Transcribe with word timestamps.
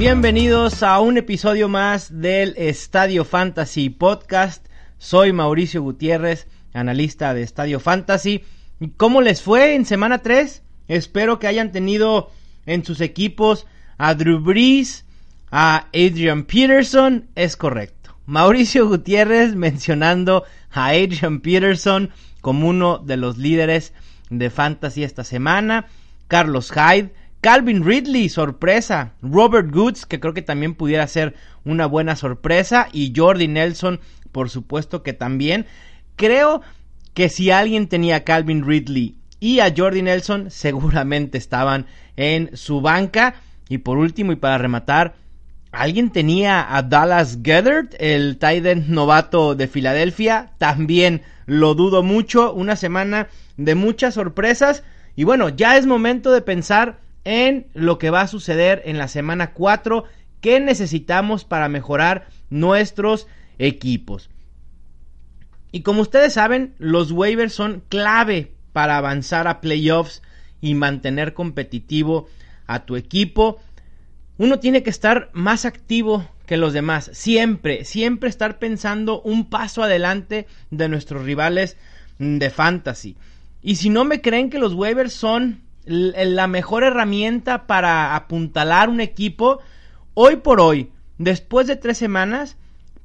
Bienvenidos 0.00 0.82
a 0.82 0.98
un 1.00 1.18
episodio 1.18 1.68
más 1.68 2.22
del 2.22 2.54
Estadio 2.56 3.22
Fantasy 3.26 3.90
Podcast. 3.90 4.66
Soy 4.96 5.34
Mauricio 5.34 5.82
Gutiérrez, 5.82 6.48
analista 6.72 7.34
de 7.34 7.42
Estadio 7.42 7.80
Fantasy. 7.80 8.42
¿Cómo 8.96 9.20
les 9.20 9.42
fue 9.42 9.74
en 9.74 9.84
semana 9.84 10.22
3? 10.22 10.62
Espero 10.88 11.38
que 11.38 11.48
hayan 11.48 11.70
tenido 11.70 12.30
en 12.64 12.82
sus 12.82 13.02
equipos 13.02 13.66
a 13.98 14.14
Drew 14.14 14.40
Brees, 14.40 15.04
a 15.50 15.88
Adrian 15.88 16.44
Peterson. 16.44 17.28
Es 17.34 17.58
correcto. 17.58 18.16
Mauricio 18.24 18.88
Gutiérrez 18.88 19.54
mencionando 19.54 20.44
a 20.70 20.86
Adrian 20.92 21.40
Peterson 21.40 22.08
como 22.40 22.68
uno 22.68 22.96
de 22.96 23.18
los 23.18 23.36
líderes 23.36 23.92
de 24.30 24.48
Fantasy 24.48 25.04
esta 25.04 25.24
semana. 25.24 25.88
Carlos 26.26 26.72
Hyde 26.72 27.12
Calvin 27.40 27.84
Ridley, 27.84 28.28
sorpresa. 28.28 29.14
Robert 29.22 29.70
Goods, 29.70 30.04
que 30.04 30.20
creo 30.20 30.34
que 30.34 30.42
también 30.42 30.74
pudiera 30.74 31.06
ser 31.06 31.34
una 31.64 31.86
buena 31.86 32.14
sorpresa. 32.14 32.88
Y 32.92 33.14
Jordi 33.16 33.48
Nelson, 33.48 34.00
por 34.30 34.50
supuesto 34.50 35.02
que 35.02 35.14
también. 35.14 35.66
Creo 36.16 36.60
que 37.14 37.30
si 37.30 37.50
alguien 37.50 37.88
tenía 37.88 38.16
a 38.16 38.24
Calvin 38.24 38.66
Ridley 38.66 39.16
y 39.40 39.60
a 39.60 39.72
Jordi 39.74 40.02
Nelson, 40.02 40.50
seguramente 40.50 41.38
estaban 41.38 41.86
en 42.16 42.54
su 42.56 42.82
banca. 42.82 43.36
Y 43.70 43.78
por 43.78 43.96
último, 43.96 44.32
y 44.32 44.36
para 44.36 44.58
rematar, 44.58 45.14
¿alguien 45.72 46.10
tenía 46.10 46.76
a 46.76 46.82
Dallas 46.82 47.38
Gethert, 47.42 47.94
el 47.98 48.36
tight 48.36 48.66
novato 48.86 49.54
de 49.54 49.66
Filadelfia? 49.66 50.52
También 50.58 51.22
lo 51.46 51.74
dudo 51.74 52.02
mucho. 52.02 52.52
Una 52.52 52.76
semana 52.76 53.28
de 53.56 53.74
muchas 53.74 54.12
sorpresas. 54.12 54.82
Y 55.16 55.24
bueno, 55.24 55.48
ya 55.48 55.78
es 55.78 55.86
momento 55.86 56.32
de 56.32 56.42
pensar 56.42 56.98
en 57.24 57.66
lo 57.74 57.98
que 57.98 58.10
va 58.10 58.22
a 58.22 58.28
suceder 58.28 58.82
en 58.84 58.98
la 58.98 59.08
semana 59.08 59.52
4, 59.52 60.04
qué 60.40 60.60
necesitamos 60.60 61.44
para 61.44 61.68
mejorar 61.68 62.28
nuestros 62.48 63.26
equipos. 63.58 64.30
Y 65.72 65.82
como 65.82 66.02
ustedes 66.02 66.32
saben, 66.32 66.74
los 66.78 67.12
waivers 67.12 67.52
son 67.52 67.82
clave 67.88 68.52
para 68.72 68.96
avanzar 68.96 69.46
a 69.46 69.60
playoffs 69.60 70.22
y 70.60 70.74
mantener 70.74 71.34
competitivo 71.34 72.28
a 72.66 72.84
tu 72.84 72.96
equipo. 72.96 73.60
Uno 74.38 74.58
tiene 74.58 74.82
que 74.82 74.90
estar 74.90 75.30
más 75.32 75.64
activo 75.64 76.26
que 76.46 76.56
los 76.56 76.72
demás, 76.72 77.10
siempre, 77.12 77.84
siempre 77.84 78.28
estar 78.28 78.58
pensando 78.58 79.20
un 79.22 79.48
paso 79.48 79.84
adelante 79.84 80.48
de 80.70 80.88
nuestros 80.88 81.24
rivales 81.24 81.76
de 82.18 82.50
fantasy. 82.50 83.16
Y 83.62 83.76
si 83.76 83.90
no 83.90 84.04
me 84.04 84.20
creen 84.20 84.50
que 84.50 84.58
los 84.58 84.74
waivers 84.74 85.12
son 85.12 85.60
la 85.84 86.46
mejor 86.46 86.84
herramienta 86.84 87.66
para 87.66 88.14
apuntalar 88.14 88.88
un 88.88 89.00
equipo, 89.00 89.60
hoy 90.14 90.36
por 90.36 90.60
hoy, 90.60 90.90
después 91.18 91.66
de 91.66 91.76
tres 91.76 91.98
semanas, 91.98 92.56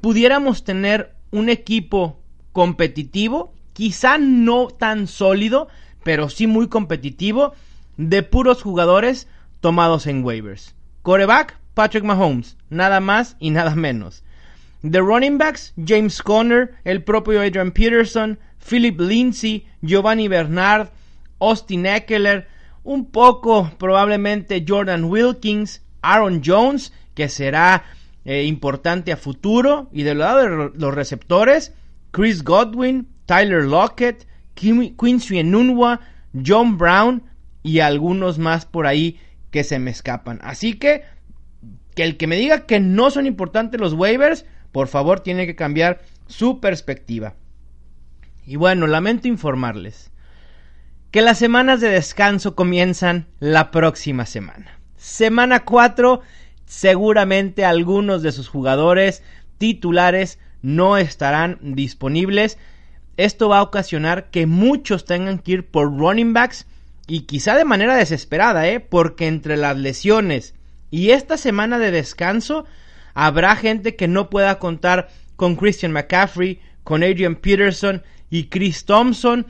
pudiéramos 0.02 0.64
tener 0.64 1.16
un 1.32 1.50
equipo 1.50 2.20
competitivo, 2.52 3.54
quizá 3.74 4.18
no 4.18 4.68
tan 4.68 5.08
sólido, 5.08 5.68
pero 6.04 6.30
sí 6.30 6.48
muy 6.48 6.68
competitivo, 6.68 7.54
de 7.98 8.24
puros 8.24 8.62
jugadores 8.62 9.28
tomados 9.62 10.08
en 10.08 10.24
waivers. 10.24 10.76
Coreback, 11.02 11.58
Patrick 11.74 12.04
Mahomes, 12.04 12.58
nada 12.70 13.00
más 13.00 13.36
y 13.40 13.50
nada 13.50 13.76
menos. 13.76 14.24
De 14.82 15.00
running 15.00 15.38
backs, 15.38 15.74
James 15.84 16.22
Conner, 16.22 16.76
el 16.84 17.04
propio 17.04 17.42
Adrian 17.42 17.72
Peterson, 17.72 18.38
Philip 18.68 19.00
Lindsay, 19.00 19.66
Giovanni 19.82 20.28
Bernard, 20.28 20.90
Austin 21.40 21.86
Eckler, 21.86 22.48
un 22.86 23.12
poco 23.12 23.72
probablemente 23.78 24.64
Jordan 24.66 25.06
Wilkins, 25.06 25.82
Aaron 26.02 26.42
Jones, 26.46 26.94
que 27.16 27.28
será 27.30 27.84
eh, 28.24 28.44
importante 28.44 29.12
a 29.12 29.18
futuro, 29.18 29.90
y 29.92 30.04
del 30.04 30.20
lado 30.20 30.42
de 30.42 30.72
los 30.80 30.94
receptores, 30.94 31.74
Chris 32.12 32.44
Godwin, 32.44 33.10
Tyler 33.26 33.64
Lockett, 33.64 34.28
Quincy 34.54 35.40
Enunwa, 35.40 36.00
John 36.46 36.78
Brown 36.78 37.24
y 37.64 37.80
algunos 37.80 38.38
más 38.38 38.66
por 38.66 38.86
ahí 38.86 39.20
que 39.50 39.64
se 39.64 39.80
me 39.80 39.92
escapan. 39.92 40.40
Así 40.44 40.76
que, 40.76 41.04
que 41.96 42.04
el 42.04 42.18
que 42.18 42.28
me 42.28 42.38
diga 42.38 42.68
que 42.68 42.80
no 42.80 43.10
son 43.10 43.26
importantes 43.26 43.82
los 43.82 43.94
waivers, 43.94 44.46
por 44.72 44.88
favor 44.88 45.22
tiene 45.22 45.48
que 45.48 45.56
cambiar 45.56 46.02
su 46.28 46.60
perspectiva. 46.60 47.34
Y 48.46 48.58
bueno, 48.58 48.86
lamento 48.86 49.28
informarles 49.28 50.12
que 51.12 51.22
las 51.22 51.38
semanas 51.38 51.82
de 51.82 51.90
descanso 51.90 52.56
comienzan 52.56 53.28
la 53.40 53.72
próxima 53.72 54.26
semana. 54.26 54.80
Semana 54.98 55.64
4, 55.64 56.22
seguramente 56.66 57.66
algunos 57.66 58.22
de 58.22 58.32
sus 58.32 58.48
jugadores 58.48 59.24
titulares 59.58 60.40
no 60.62 60.98
estarán 60.98 61.60
disponibles. 61.62 62.58
Esto 63.18 63.50
va 63.50 63.60
a 63.60 63.64
ocasionar 63.64 64.30
que 64.30 64.46
muchos 64.46 65.06
tengan 65.06 65.40
que 65.40 65.54
ir 65.54 65.68
por 65.68 65.98
running 65.98 66.34
backs 66.34 66.66
y 67.08 67.22
quizá 67.22 67.56
de 67.56 67.66
manera 67.66 67.96
desesperada, 67.96 68.68
¿eh? 68.68 68.80
porque 68.80 69.28
entre 69.28 69.58
las 69.58 69.78
lesiones 69.78 70.56
y 70.92 71.12
esta 71.12 71.38
semana 71.38 71.78
de 71.78 71.92
descanso 71.92 72.66
habrá 73.14 73.56
gente 73.56 73.96
que 73.96 74.08
no 74.08 74.30
pueda 74.30 74.60
contar 74.60 75.10
con 75.36 75.56
Christian 75.56 75.92
McCaffrey, 75.92 76.62
con 76.84 77.04
Adrian 77.04 77.36
Peterson 77.36 78.04
y 78.30 78.46
Chris 78.46 78.86
Thompson 78.86 79.46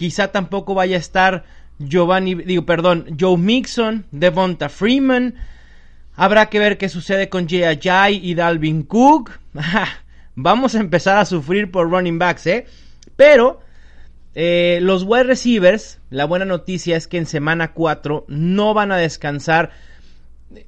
Quizá 0.00 0.28
tampoco 0.28 0.72
vaya 0.72 0.96
a 0.96 0.98
estar 0.98 1.44
Giovanni, 1.78 2.34
perdón, 2.62 3.18
Joe 3.20 3.36
Mixon, 3.36 4.06
Devonta 4.10 4.70
Freeman. 4.70 5.34
Habrá 6.16 6.46
que 6.46 6.58
ver 6.58 6.78
qué 6.78 6.88
sucede 6.88 7.28
con 7.28 7.46
Jay 7.46 7.64
Ajay 7.64 8.18
y 8.26 8.34
Dalvin 8.34 8.84
Cook. 8.84 9.32
Vamos 10.34 10.74
a 10.74 10.80
empezar 10.80 11.18
a 11.18 11.26
sufrir 11.26 11.70
por 11.70 11.90
running 11.90 12.18
backs, 12.18 12.46
¿eh? 12.46 12.64
Pero 13.14 13.60
eh, 14.34 14.78
los 14.80 15.02
wide 15.02 15.24
receivers, 15.24 15.98
la 16.08 16.24
buena 16.24 16.46
noticia 16.46 16.96
es 16.96 17.06
que 17.06 17.18
en 17.18 17.26
semana 17.26 17.74
4 17.74 18.24
no 18.26 18.72
van 18.72 18.92
a 18.92 18.96
descansar 18.96 19.68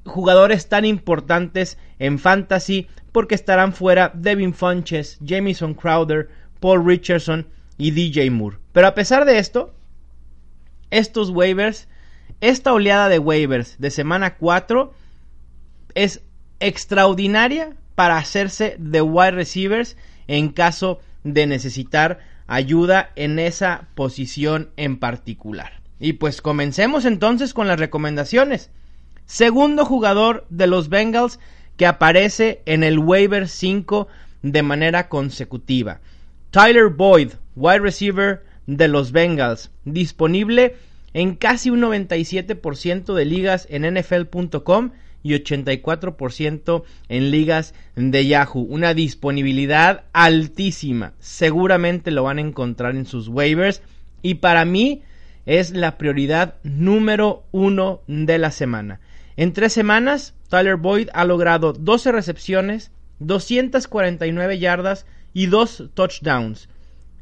jugadores 0.05 0.69
tan 0.69 0.85
importantes 0.85 1.79
en 1.97 2.19
fantasy 2.19 2.87
porque 3.11 3.33
estarán 3.33 3.73
fuera 3.73 4.11
Devin 4.13 4.53
Funches, 4.53 5.17
Jamison 5.25 5.73
Crowder, 5.73 6.29
Paul 6.59 6.85
Richardson 6.85 7.47
y 7.77 7.91
DJ 7.91 8.29
Moore. 8.31 8.57
Pero 8.71 8.87
a 8.87 8.95
pesar 8.95 9.25
de 9.25 9.39
esto, 9.39 9.73
estos 10.91 11.29
waivers, 11.29 11.87
esta 12.41 12.73
oleada 12.73 13.09
de 13.09 13.19
waivers 13.19 13.79
de 13.79 13.91
semana 13.91 14.35
4 14.37 14.93
es 15.95 16.21
extraordinaria 16.59 17.75
para 17.95 18.17
hacerse 18.17 18.75
de 18.79 19.01
wide 19.01 19.31
receivers 19.31 19.97
en 20.27 20.49
caso 20.49 20.99
de 21.23 21.47
necesitar 21.47 22.19
ayuda 22.47 23.11
en 23.15 23.39
esa 23.39 23.87
posición 23.95 24.71
en 24.77 24.97
particular. 24.97 25.81
Y 25.99 26.13
pues 26.13 26.41
comencemos 26.41 27.05
entonces 27.05 27.53
con 27.53 27.67
las 27.67 27.79
recomendaciones. 27.79 28.69
Segundo 29.25 29.85
jugador 29.85 30.45
de 30.49 30.67
los 30.67 30.89
Bengals 30.89 31.39
que 31.77 31.85
aparece 31.85 32.61
en 32.65 32.83
el 32.83 32.99
waiver 32.99 33.47
5 33.47 34.07
de 34.41 34.63
manera 34.63 35.07
consecutiva. 35.07 36.01
Tyler 36.51 36.89
Boyd, 36.89 37.31
wide 37.55 37.79
receiver 37.79 38.43
de 38.67 38.87
los 38.87 39.11
Bengals, 39.11 39.71
disponible 39.85 40.75
en 41.13 41.35
casi 41.35 41.69
un 41.69 41.81
97% 41.81 43.13
de 43.13 43.25
ligas 43.25 43.67
en 43.69 43.93
NFL.com 43.93 44.91
y 45.21 45.33
84% 45.33 46.83
en 47.07 47.31
ligas 47.31 47.73
de 47.95 48.27
Yahoo. 48.27 48.61
Una 48.61 48.93
disponibilidad 48.93 50.03
altísima. 50.11 51.13
Seguramente 51.19 52.11
lo 52.11 52.23
van 52.23 52.37
a 52.37 52.41
encontrar 52.41 52.95
en 52.95 53.05
sus 53.05 53.29
waivers. 53.29 53.81
Y 54.21 54.35
para 54.35 54.65
mí 54.65 55.03
es 55.45 55.71
la 55.71 55.97
prioridad 55.97 56.55
número 56.63 57.43
uno 57.51 58.01
de 58.07 58.37
la 58.37 58.51
semana. 58.51 58.99
En 59.35 59.53
tres 59.53 59.73
semanas, 59.73 60.35
Tyler 60.49 60.75
Boyd 60.75 61.09
ha 61.13 61.25
logrado 61.25 61.73
12 61.73 62.11
recepciones, 62.11 62.91
249 63.19 64.59
yardas 64.59 65.05
y 65.33 65.47
dos 65.47 65.85
touchdowns. 65.93 66.69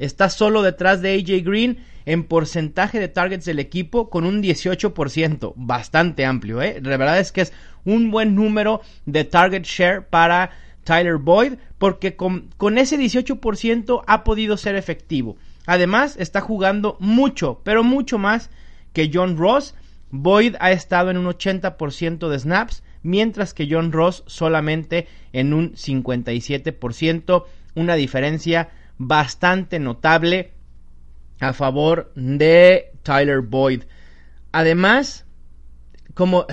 Está 0.01 0.31
solo 0.31 0.63
detrás 0.63 1.03
de 1.03 1.13
AJ 1.13 1.45
Green 1.45 1.77
en 2.07 2.23
porcentaje 2.23 2.99
de 2.99 3.07
targets 3.07 3.45
del 3.45 3.59
equipo 3.59 4.09
con 4.09 4.25
un 4.25 4.41
18%, 4.41 5.53
bastante 5.55 6.25
amplio, 6.25 6.59
¿eh? 6.59 6.79
La 6.81 6.97
verdad 6.97 7.19
es 7.19 7.31
que 7.31 7.41
es 7.41 7.53
un 7.85 8.09
buen 8.09 8.33
número 8.33 8.81
de 9.05 9.25
target 9.25 9.61
share 9.61 10.07
para 10.07 10.49
Tyler 10.85 11.17
Boyd 11.17 11.53
porque 11.77 12.15
con, 12.15 12.49
con 12.57 12.79
ese 12.79 12.97
18% 12.97 14.03
ha 14.07 14.23
podido 14.23 14.57
ser 14.57 14.75
efectivo. 14.75 15.37
Además, 15.67 16.15
está 16.17 16.41
jugando 16.41 16.97
mucho, 16.99 17.61
pero 17.63 17.83
mucho 17.83 18.17
más 18.17 18.49
que 18.93 19.11
John 19.13 19.37
Ross. 19.37 19.75
Boyd 20.09 20.55
ha 20.59 20.71
estado 20.71 21.11
en 21.11 21.17
un 21.17 21.27
80% 21.27 22.27
de 22.27 22.39
snaps, 22.39 22.81
mientras 23.03 23.53
que 23.53 23.67
John 23.69 23.91
Ross 23.91 24.23
solamente 24.25 25.07
en 25.31 25.53
un 25.53 25.73
57%, 25.73 27.45
una 27.75 27.93
diferencia 27.93 28.69
bastante 29.07 29.79
notable 29.79 30.51
a 31.39 31.53
favor 31.53 32.11
de 32.15 32.91
Tyler 33.01 33.41
Boyd. 33.41 33.85
Además, 34.51 35.25
como 36.13 36.45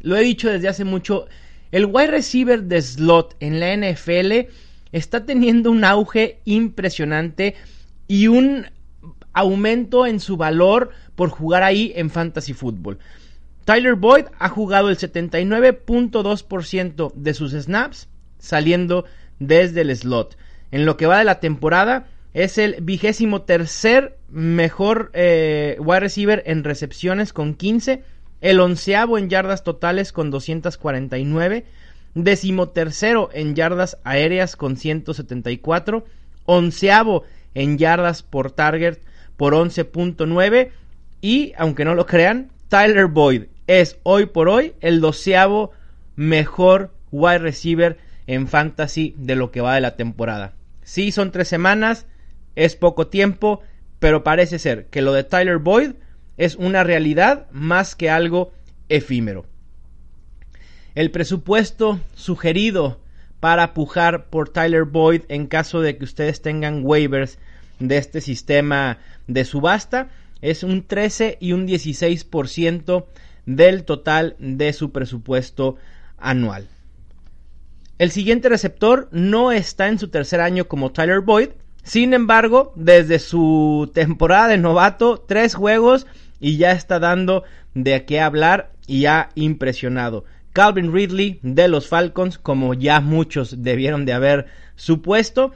lo 0.00 0.16
he 0.16 0.22
dicho 0.22 0.48
desde 0.48 0.68
hace 0.68 0.84
mucho, 0.84 1.26
el 1.72 1.86
wide 1.86 2.12
receiver 2.12 2.62
de 2.62 2.80
slot 2.80 3.34
en 3.40 3.58
la 3.58 3.76
NFL 3.76 4.46
está 4.92 5.26
teniendo 5.26 5.72
un 5.72 5.82
auge 5.84 6.38
impresionante 6.44 7.56
y 8.06 8.28
un 8.28 8.66
aumento 9.32 10.06
en 10.06 10.20
su 10.20 10.36
valor 10.36 10.92
por 11.16 11.30
jugar 11.30 11.64
ahí 11.64 11.92
en 11.96 12.10
fantasy 12.10 12.52
football. 12.52 13.00
Tyler 13.64 13.96
Boyd 13.96 14.26
ha 14.38 14.48
jugado 14.48 14.90
el 14.90 14.96
79.2% 14.96 17.12
de 17.14 17.34
sus 17.34 17.50
snaps 17.50 18.06
saliendo 18.38 19.06
desde 19.40 19.80
el 19.80 19.96
slot. 19.96 20.36
En 20.70 20.86
lo 20.86 20.96
que 20.96 21.06
va 21.06 21.18
de 21.18 21.24
la 21.24 21.40
temporada, 21.40 22.06
es 22.34 22.58
el 22.58 22.76
vigésimo 22.82 23.42
tercer 23.42 24.18
mejor 24.28 25.10
eh, 25.14 25.76
wide 25.80 26.00
receiver 26.00 26.42
en 26.46 26.64
recepciones 26.64 27.32
con 27.32 27.54
15, 27.54 28.02
el 28.42 28.60
onceavo 28.60 29.16
en 29.16 29.30
yardas 29.30 29.64
totales 29.64 30.12
con 30.12 30.30
249, 30.30 31.64
decimotercero 32.14 33.30
en 33.32 33.54
yardas 33.54 33.98
aéreas 34.04 34.56
con 34.56 34.76
174, 34.76 36.04
onceavo 36.44 37.24
en 37.54 37.78
yardas 37.78 38.22
por 38.22 38.50
target 38.50 38.98
por 39.36 39.54
11.9 39.54 40.70
y, 41.22 41.52
aunque 41.56 41.84
no 41.84 41.94
lo 41.94 42.06
crean, 42.06 42.50
Tyler 42.68 43.06
Boyd 43.06 43.44
es 43.66 43.98
hoy 44.02 44.26
por 44.26 44.48
hoy 44.48 44.74
el 44.80 45.00
doceavo 45.00 45.72
mejor 46.16 46.92
wide 47.10 47.38
receiver 47.38 47.98
en 48.26 48.48
fantasy 48.48 49.14
de 49.16 49.36
lo 49.36 49.50
que 49.50 49.60
va 49.60 49.74
de 49.74 49.80
la 49.80 49.96
temporada. 49.96 50.54
Sí, 50.82 51.12
son 51.12 51.32
tres 51.32 51.48
semanas, 51.48 52.06
es 52.54 52.76
poco 52.76 53.08
tiempo, 53.08 53.60
pero 53.98 54.24
parece 54.24 54.58
ser 54.58 54.86
que 54.86 55.02
lo 55.02 55.12
de 55.12 55.24
Tyler 55.24 55.58
Boyd 55.58 55.92
es 56.36 56.56
una 56.56 56.84
realidad 56.84 57.46
más 57.50 57.94
que 57.94 58.10
algo 58.10 58.52
efímero. 58.88 59.46
El 60.94 61.10
presupuesto 61.10 62.00
sugerido 62.14 63.00
para 63.40 63.74
pujar 63.74 64.26
por 64.26 64.48
Tyler 64.48 64.84
Boyd 64.84 65.22
en 65.28 65.46
caso 65.46 65.80
de 65.80 65.96
que 65.96 66.04
ustedes 66.04 66.40
tengan 66.40 66.80
waivers 66.84 67.38
de 67.78 67.98
este 67.98 68.20
sistema 68.20 68.98
de 69.26 69.44
subasta 69.44 70.08
es 70.40 70.62
un 70.62 70.86
13 70.86 71.38
y 71.40 71.52
un 71.52 71.66
16% 71.66 73.04
del 73.44 73.84
total 73.84 74.36
de 74.38 74.72
su 74.72 74.90
presupuesto 74.90 75.76
anual. 76.18 76.68
El 77.98 78.10
siguiente 78.10 78.50
receptor 78.50 79.08
no 79.10 79.52
está 79.52 79.88
en 79.88 79.98
su 79.98 80.08
tercer 80.08 80.42
año 80.42 80.68
como 80.68 80.92
Tyler 80.92 81.20
Boyd. 81.20 81.48
Sin 81.82 82.12
embargo, 82.12 82.74
desde 82.76 83.18
su 83.18 83.90
temporada 83.94 84.48
de 84.48 84.58
novato, 84.58 85.24
tres 85.26 85.54
juegos 85.54 86.06
y 86.38 86.58
ya 86.58 86.72
está 86.72 86.98
dando 86.98 87.44
de 87.74 88.04
qué 88.04 88.20
hablar 88.20 88.72
y 88.86 89.06
ha 89.06 89.30
impresionado. 89.34 90.24
Calvin 90.52 90.92
Ridley 90.92 91.40
de 91.42 91.68
los 91.68 91.88
Falcons, 91.88 92.36
como 92.38 92.74
ya 92.74 93.00
muchos 93.00 93.62
debieron 93.62 94.04
de 94.04 94.12
haber 94.12 94.46
supuesto, 94.74 95.52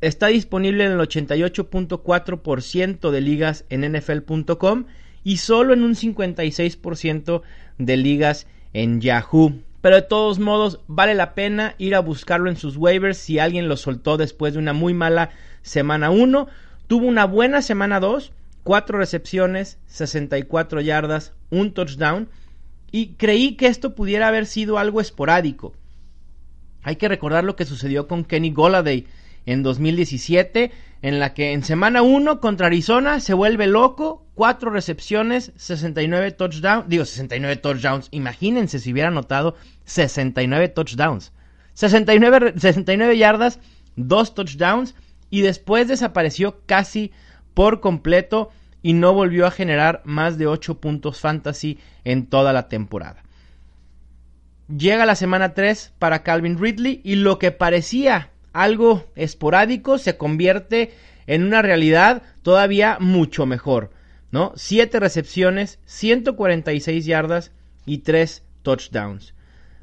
está 0.00 0.26
disponible 0.28 0.84
en 0.84 0.92
el 0.92 0.98
88.4% 0.98 3.10
de 3.10 3.20
ligas 3.20 3.64
en 3.68 3.92
NFL.com 3.92 4.86
y 5.22 5.36
solo 5.36 5.74
en 5.74 5.84
un 5.84 5.94
56% 5.94 7.42
de 7.78 7.96
ligas 7.96 8.48
en 8.72 9.00
Yahoo. 9.00 9.54
Pero 9.80 9.96
de 9.96 10.02
todos 10.02 10.38
modos, 10.38 10.80
vale 10.88 11.14
la 11.14 11.34
pena 11.34 11.74
ir 11.78 11.94
a 11.94 12.00
buscarlo 12.00 12.50
en 12.50 12.56
sus 12.56 12.76
waivers 12.76 13.18
si 13.18 13.38
alguien 13.38 13.68
lo 13.68 13.76
soltó 13.76 14.16
después 14.16 14.52
de 14.52 14.58
una 14.58 14.72
muy 14.72 14.92
mala 14.92 15.30
semana 15.62 16.10
1. 16.10 16.48
Tuvo 16.88 17.06
una 17.06 17.26
buena 17.26 17.62
semana 17.62 18.00
2, 18.00 18.32
4 18.64 18.98
recepciones, 18.98 19.78
64 19.86 20.80
yardas, 20.80 21.32
un 21.50 21.72
touchdown. 21.72 22.28
Y 22.90 23.14
creí 23.14 23.56
que 23.56 23.66
esto 23.66 23.94
pudiera 23.94 24.28
haber 24.28 24.46
sido 24.46 24.78
algo 24.78 25.00
esporádico. 25.00 25.74
Hay 26.82 26.96
que 26.96 27.08
recordar 27.08 27.44
lo 27.44 27.54
que 27.54 27.66
sucedió 27.66 28.08
con 28.08 28.24
Kenny 28.24 28.50
Goladay 28.50 29.06
en 29.46 29.62
2017, 29.62 30.70
en 31.02 31.20
la 31.20 31.34
que 31.34 31.52
en 31.52 31.62
semana 31.62 32.02
1 32.02 32.40
contra 32.40 32.66
Arizona 32.66 33.20
se 33.20 33.34
vuelve 33.34 33.66
loco, 33.66 34.26
4 34.34 34.70
recepciones, 34.70 35.52
69 35.56 36.32
touchdowns, 36.32 36.88
digo 36.88 37.04
69 37.04 37.56
touchdowns, 37.56 38.08
imagínense 38.10 38.78
si 38.78 38.92
hubiera 38.92 39.08
anotado 39.08 39.56
69 39.84 40.68
touchdowns, 40.68 41.32
69, 41.74 42.54
69 42.56 43.16
yardas, 43.16 43.60
2 43.96 44.34
touchdowns 44.34 44.94
y 45.30 45.42
después 45.42 45.88
desapareció 45.88 46.62
casi 46.66 47.12
por 47.54 47.80
completo 47.80 48.50
y 48.82 48.92
no 48.92 49.12
volvió 49.12 49.46
a 49.46 49.50
generar 49.50 50.02
más 50.04 50.38
de 50.38 50.46
8 50.46 50.80
puntos 50.80 51.20
fantasy 51.20 51.78
en 52.04 52.26
toda 52.26 52.52
la 52.52 52.68
temporada. 52.68 53.22
Llega 54.68 55.06
la 55.06 55.14
semana 55.14 55.54
3 55.54 55.94
para 55.98 56.22
Calvin 56.22 56.58
Ridley 56.58 57.00
y 57.02 57.16
lo 57.16 57.38
que 57.38 57.50
parecía 57.52 58.30
algo 58.62 59.04
esporádico 59.14 59.98
se 59.98 60.16
convierte 60.16 60.92
en 61.26 61.44
una 61.44 61.62
realidad 61.62 62.22
todavía 62.42 62.96
mucho 63.00 63.46
mejor, 63.46 63.90
¿no? 64.32 64.52
Siete 64.56 64.98
recepciones, 64.98 65.78
146 65.84 67.04
yardas 67.04 67.52
y 67.86 67.98
tres 67.98 68.42
touchdowns. 68.62 69.34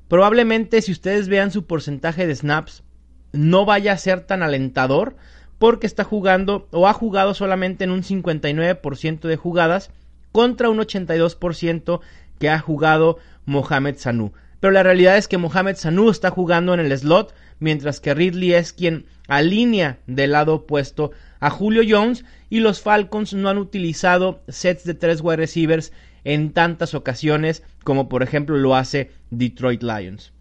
Probablemente 0.07 0.81
si 0.81 0.92
ustedes 0.92 1.30
vean 1.30 1.51
su 1.51 1.66
porcentaje 1.66 2.27
de 2.27 2.36
snaps, 2.36 2.83
no 3.31 3.66
vaya 3.66 3.94
a 3.94 3.98
ser 3.98 4.22
tan 4.22 4.44
alentador 4.44 5.16
porque 5.57 5.88
está 5.88 6.04
jugando 6.04 6.68
o 6.71 6.88
ha 6.88 6.94
jugado 6.94 7.33
solamente 7.33 7.86
en 7.86 7.92
un 7.92 8.04
59% 8.04 9.21
de 9.21 9.38
jugadas 9.38 9.89
contra 10.31 10.69
un 10.69 10.80
82% 10.80 12.02
que 12.40 12.50
ha 12.50 12.59
jugado 12.59 13.19
Mohamed 13.45 13.95
Sanu. 13.97 14.33
Pero 14.66 14.74
la 14.74 14.81
realidad 14.81 15.16
es 15.16 15.28
que 15.28 15.38
Mohamed 15.38 15.76
Sanu 15.76 16.10
está 16.10 16.31
jugando 16.31 16.74
en 16.74 16.80
el 16.80 16.98
slot 16.98 17.36
mientras 17.60 18.00
que 18.00 18.16
Ridley 18.16 18.56
es 18.56 18.74
quien 18.74 19.06
alinea 19.28 20.00
del 20.07 20.31
lado 20.31 20.56
opuesto 20.56 21.12
a 21.40 21.52
Julio 21.52 21.84
Jones 21.88 22.26
y 22.50 22.62
los 22.62 22.81
Falcons 22.81 23.36
no 23.36 23.50
han 23.50 23.60
utilizado 23.60 24.42
sets 24.48 24.84
de 24.84 24.95
tres 24.95 25.22
wide 25.22 25.36
receivers 25.36 25.94
en 26.24 26.52
tantas 26.52 26.95
ocasiones 26.95 27.62
como 27.84 28.10
por 28.10 28.24
ejemplo 28.24 28.57
lo 28.57 28.76
hace 28.76 29.12
Detroit 29.30 29.84
Lions. 29.84 30.34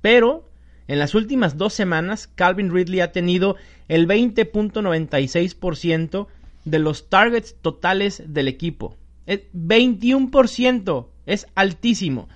Pero 0.00 0.50
en 0.88 0.98
las 0.98 1.14
últimas 1.14 1.56
dos 1.56 1.72
semanas 1.72 2.28
Calvin 2.34 2.74
Ridley 2.74 2.98
ha 2.98 3.12
tenido 3.12 3.54
el 3.86 4.08
20.96% 4.08 6.26
de 6.64 6.78
los 6.80 7.08
targets 7.08 7.54
totales 7.62 8.24
del 8.26 8.48
equipo. 8.48 8.96
21% 9.28 11.06
es 11.26 11.46
altísimo 11.54 12.28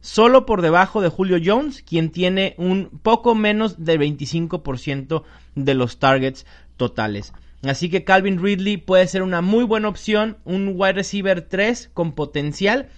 solo 0.00 0.46
por 0.46 0.62
debajo 0.62 1.00
de 1.00 1.08
Julio 1.08 1.38
Jones, 1.44 1.82
quien 1.82 2.10
tiene 2.10 2.54
un 2.58 2.90
poco 3.02 3.34
menos 3.34 3.84
del 3.84 4.00
25% 4.00 5.22
de 5.54 5.74
los 5.74 5.98
targets 5.98 6.46
totales. 6.76 7.32
Así 7.62 7.90
que 7.90 8.04
Calvin 8.04 8.42
Ridley 8.42 8.78
puede 8.78 9.06
ser 9.06 9.22
una 9.22 9.42
muy 9.42 9.64
buena 9.64 9.88
opción, 9.88 10.38
un 10.44 10.72
wide 10.74 10.94
receiver 10.94 11.42
3 11.42 11.90
con 11.92 12.12
potencial. 12.12 12.88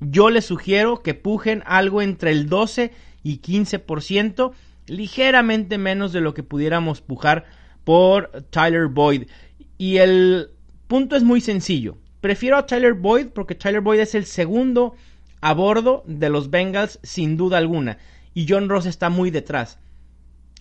Yo 0.00 0.30
les 0.30 0.46
sugiero 0.46 1.02
que 1.02 1.14
pujen 1.14 1.62
algo 1.66 2.02
entre 2.02 2.32
el 2.32 2.48
12 2.48 2.92
y 3.22 3.40
15%, 3.40 4.52
ligeramente 4.86 5.78
menos 5.78 6.12
de 6.12 6.20
lo 6.20 6.34
que 6.34 6.42
pudiéramos 6.42 7.00
pujar 7.00 7.44
por 7.84 8.44
Tyler 8.50 8.86
Boyd. 8.86 9.28
Y 9.76 9.98
el 9.98 10.50
punto 10.88 11.14
es 11.14 11.22
muy 11.22 11.40
sencillo. 11.40 11.96
Prefiero 12.20 12.56
a 12.56 12.66
Tyler 12.66 12.94
Boyd 12.94 13.28
porque 13.28 13.54
Tyler 13.54 13.80
Boyd 13.80 14.00
es 14.00 14.16
el 14.16 14.24
segundo 14.24 14.96
a 15.40 15.54
bordo 15.54 16.04
de 16.06 16.30
los 16.30 16.50
Bengals 16.50 16.98
sin 17.02 17.36
duda 17.36 17.58
alguna. 17.58 17.98
Y 18.34 18.46
John 18.48 18.68
Ross 18.68 18.86
está 18.86 19.10
muy 19.10 19.30
detrás. 19.30 19.78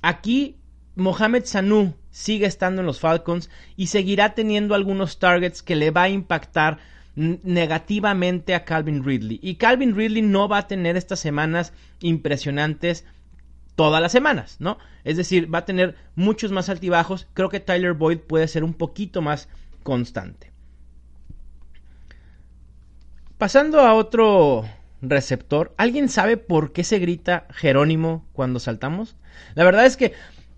Aquí 0.01 0.57
Mohamed 0.96 1.46
Sanu 1.46 1.93
sigue 2.10 2.48
estando 2.48 2.81
en 2.81 2.88
los 2.88 3.00
Falcons 3.00 3.50
y 3.75 3.88
seguirá 3.88 4.34
teniendo 4.34 4.74
algunos 4.74 5.19
targets 5.19 5.62
que 5.62 5.75
le 5.75 5.91
va 5.91 6.03
a 6.03 6.10
impactar 6.10 6.79
negativamente 7.15 8.53
a 8.53 8.63
Calvin 8.63 9.03
Ridley. 9.03 9.39
Y 9.41 9.55
Calvin 9.55 9.96
Ridley 9.96 10.22
no 10.22 10.48
va 10.48 10.60
a 10.60 10.67
tener 10.67 10.98
estas 10.98 11.19
semanas 11.19 11.74
impresionantes 12.00 13.05
todas 13.75 14.01
las 14.01 14.12
semanas, 14.12 14.57
¿no? 14.60 14.77
Es 15.03 15.17
decir, 15.17 15.53
va 15.53 15.60
a 15.60 15.65
tener 15.65 15.96
muchos 16.15 16.51
más 16.51 16.69
altibajos. 16.69 17.27
Creo 17.34 17.50
que 17.50 17.60
Tyler 17.60 17.93
Boyd 17.93 18.19
puede 18.19 18.48
ser 18.48 18.63
un 18.63 18.74
poquito 18.74 19.22
más 19.22 19.50
constante. 19.84 20.51
Pasando 23.38 23.82
a 23.82 23.94
otro 23.94 24.65
receptor, 25.00 25.72
¿alguien 25.77 26.10
sabe 26.10 26.38
por 26.38 26.74
qué 26.74 26.84
se 26.84 26.98
grita 26.98 27.46
Jerónimo 27.51 28.25
cuando 28.34 28.60
saltamos? 28.60 29.15
La 29.53 29.63
verdad 29.63 29.86
es 29.86 29.96
que 29.96 30.13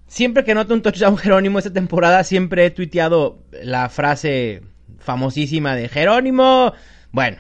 siempre 0.08 0.46
que 0.46 0.56
noto 0.56 0.74
un 0.74 0.82
touchdown 0.82 1.18
Jerónimo 1.18 1.60
esta 1.60 1.74
temporada, 1.74 2.24
siempre 2.24 2.66
he 2.66 2.72
tuiteado 2.72 3.44
la 3.62 3.90
frase 3.90 4.62
famosísima 5.00 5.76
de 5.76 5.90
Jerónimo. 5.90 6.72
Bueno, 7.12 7.40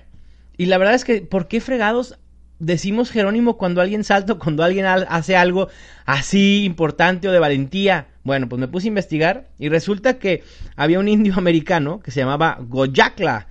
y 0.58 0.65
la 0.65 0.77
verdad 0.77 0.96
es 0.96 1.05
que, 1.05 1.22
¿por 1.22 1.48
qué 1.48 1.62
fregados 1.62 2.19
decimos 2.60 3.10
Jerónimo 3.10 3.55
cuando 3.55 3.79
alguien 3.79 4.03
salta, 4.03 4.34
cuando 4.36 4.65
alguien 4.65 4.88
hace 4.88 5.38
algo 5.38 5.69
así 6.05 6.65
importante 6.65 7.29
o 7.29 7.31
de 7.31 7.39
valentía? 7.39 8.08
Bueno, 8.25 8.50
pues 8.50 8.60
me 8.60 8.67
puse 8.67 8.88
a 8.88 8.89
investigar 8.89 9.48
y 9.58 9.69
resulta 9.69 10.19
que 10.19 10.43
había 10.75 11.00
un 11.00 11.08
indio 11.08 11.34
americano 11.38 12.01
que 12.01 12.12
se 12.12 12.19
llamaba 12.19 12.58
Goyakla 12.60 13.48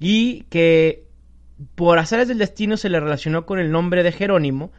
y 0.00 0.42
que 0.50 1.08
por 1.74 1.98
azares 1.98 2.28
del 2.28 2.38
destino 2.38 2.76
se 2.76 2.88
le 2.88 3.00
relacionó 3.00 3.46
con 3.46 3.58
el 3.58 3.70
nombre 3.70 4.02
de 4.02 4.12
Jerónimo 4.12 4.72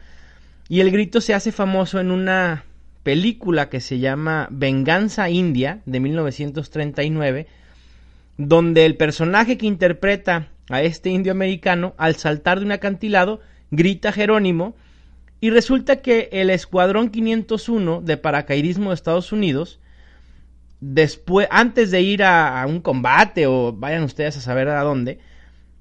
y 0.68 0.80
el 0.80 0.90
grito 0.90 1.20
se 1.20 1.34
hace 1.34 1.52
famoso 1.52 2.00
en 2.00 2.10
una 2.10 2.64
película 3.02 3.68
que 3.68 3.80
se 3.80 3.98
llama 3.98 4.48
Venganza 4.50 5.28
India 5.30 5.80
de 5.86 6.00
1939 6.00 7.46
donde 8.36 8.86
el 8.86 8.96
personaje 8.96 9.58
que 9.58 9.66
interpreta 9.66 10.48
a 10.70 10.82
este 10.82 11.10
indio 11.10 11.32
americano 11.32 11.94
al 11.98 12.16
saltar 12.16 12.58
de 12.58 12.66
un 12.66 12.72
acantilado 12.72 13.40
grita 13.70 14.12
Jerónimo 14.12 14.74
y 15.40 15.50
resulta 15.50 15.96
que 15.96 16.28
el 16.32 16.50
Escuadrón 16.50 17.10
501 17.10 18.00
de 18.00 18.16
paracaidismo 18.16 18.90
de 18.90 18.94
Estados 18.94 19.32
Unidos 19.32 19.80
después 20.80 21.46
antes 21.50 21.90
de 21.90 22.00
ir 22.00 22.24
a, 22.24 22.62
a 22.62 22.66
un 22.66 22.80
combate 22.80 23.46
o 23.46 23.72
vayan 23.72 24.02
ustedes 24.02 24.36
a 24.36 24.40
saber 24.40 24.68
a 24.68 24.82
dónde 24.82 25.20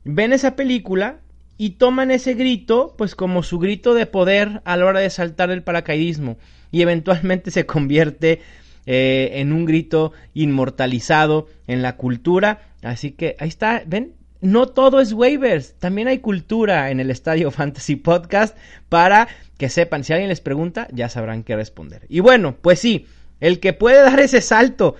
ven 0.03 0.33
esa 0.33 0.55
película 0.55 1.19
y 1.57 1.71
toman 1.71 2.11
ese 2.11 2.33
grito 2.33 2.95
pues 2.97 3.15
como 3.15 3.43
su 3.43 3.59
grito 3.59 3.93
de 3.93 4.05
poder 4.05 4.61
a 4.65 4.77
la 4.77 4.85
hora 4.85 4.99
de 4.99 5.09
saltar 5.09 5.51
el 5.51 5.63
paracaidismo 5.63 6.37
y 6.71 6.81
eventualmente 6.81 7.51
se 7.51 7.65
convierte 7.65 8.41
eh, 8.87 9.31
en 9.35 9.53
un 9.53 9.65
grito 9.65 10.11
inmortalizado 10.33 11.47
en 11.67 11.81
la 11.81 11.97
cultura. 11.97 12.61
Así 12.81 13.11
que 13.11 13.35
ahí 13.39 13.49
está, 13.49 13.83
ven, 13.85 14.13
no 14.41 14.67
todo 14.67 15.01
es 15.01 15.13
waivers, 15.13 15.75
también 15.75 16.07
hay 16.07 16.17
cultura 16.17 16.89
en 16.89 16.99
el 16.99 17.11
Estadio 17.11 17.51
Fantasy 17.51 17.95
Podcast 17.95 18.57
para 18.89 19.27
que 19.59 19.69
sepan, 19.69 20.03
si 20.03 20.13
alguien 20.13 20.29
les 20.29 20.41
pregunta, 20.41 20.87
ya 20.91 21.09
sabrán 21.09 21.43
qué 21.43 21.55
responder. 21.55 22.07
Y 22.09 22.21
bueno, 22.21 22.55
pues 22.59 22.79
sí, 22.79 23.05
el 23.39 23.59
que 23.59 23.73
puede 23.73 24.01
dar 24.01 24.19
ese 24.19 24.41
salto 24.41 24.95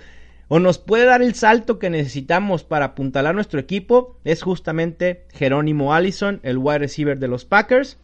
o 0.54 0.60
nos 0.60 0.76
puede 0.76 1.06
dar 1.06 1.22
el 1.22 1.34
salto 1.34 1.78
que 1.78 1.88
necesitamos 1.88 2.62
para 2.62 2.84
apuntalar 2.84 3.34
nuestro 3.34 3.58
equipo 3.58 4.18
es 4.22 4.42
justamente 4.42 5.24
Jerónimo 5.32 5.94
Allison, 5.94 6.40
el 6.42 6.58
wide 6.58 6.80
receiver 6.80 7.18
de 7.18 7.26
los 7.26 7.46
Packers, 7.46 7.96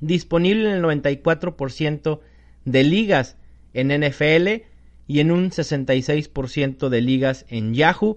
disponible 0.00 0.68
en 0.68 0.74
el 0.74 0.82
94% 0.82 2.18
de 2.64 2.82
ligas 2.82 3.36
en 3.72 3.96
NFL 3.96 4.64
y 5.06 5.20
en 5.20 5.30
un 5.30 5.52
66% 5.52 6.88
de 6.88 7.00
ligas 7.00 7.46
en 7.48 7.72
Yahoo. 7.72 8.16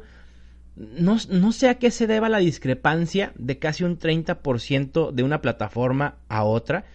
No, 0.75 1.19
sé 1.51 1.69
a 1.69 1.77
qué 1.77 1.91
se 1.91 2.07
deba 2.07 2.29
la 2.29 2.39
discrepancia 2.39 3.33
de 3.35 3.59
casi 3.59 3.83
un 3.83 3.99
30% 3.99 5.11
de 5.11 5.21
una 5.21 5.43
plataforma 5.43 6.15
a 6.27 6.43
otra. 6.43 6.85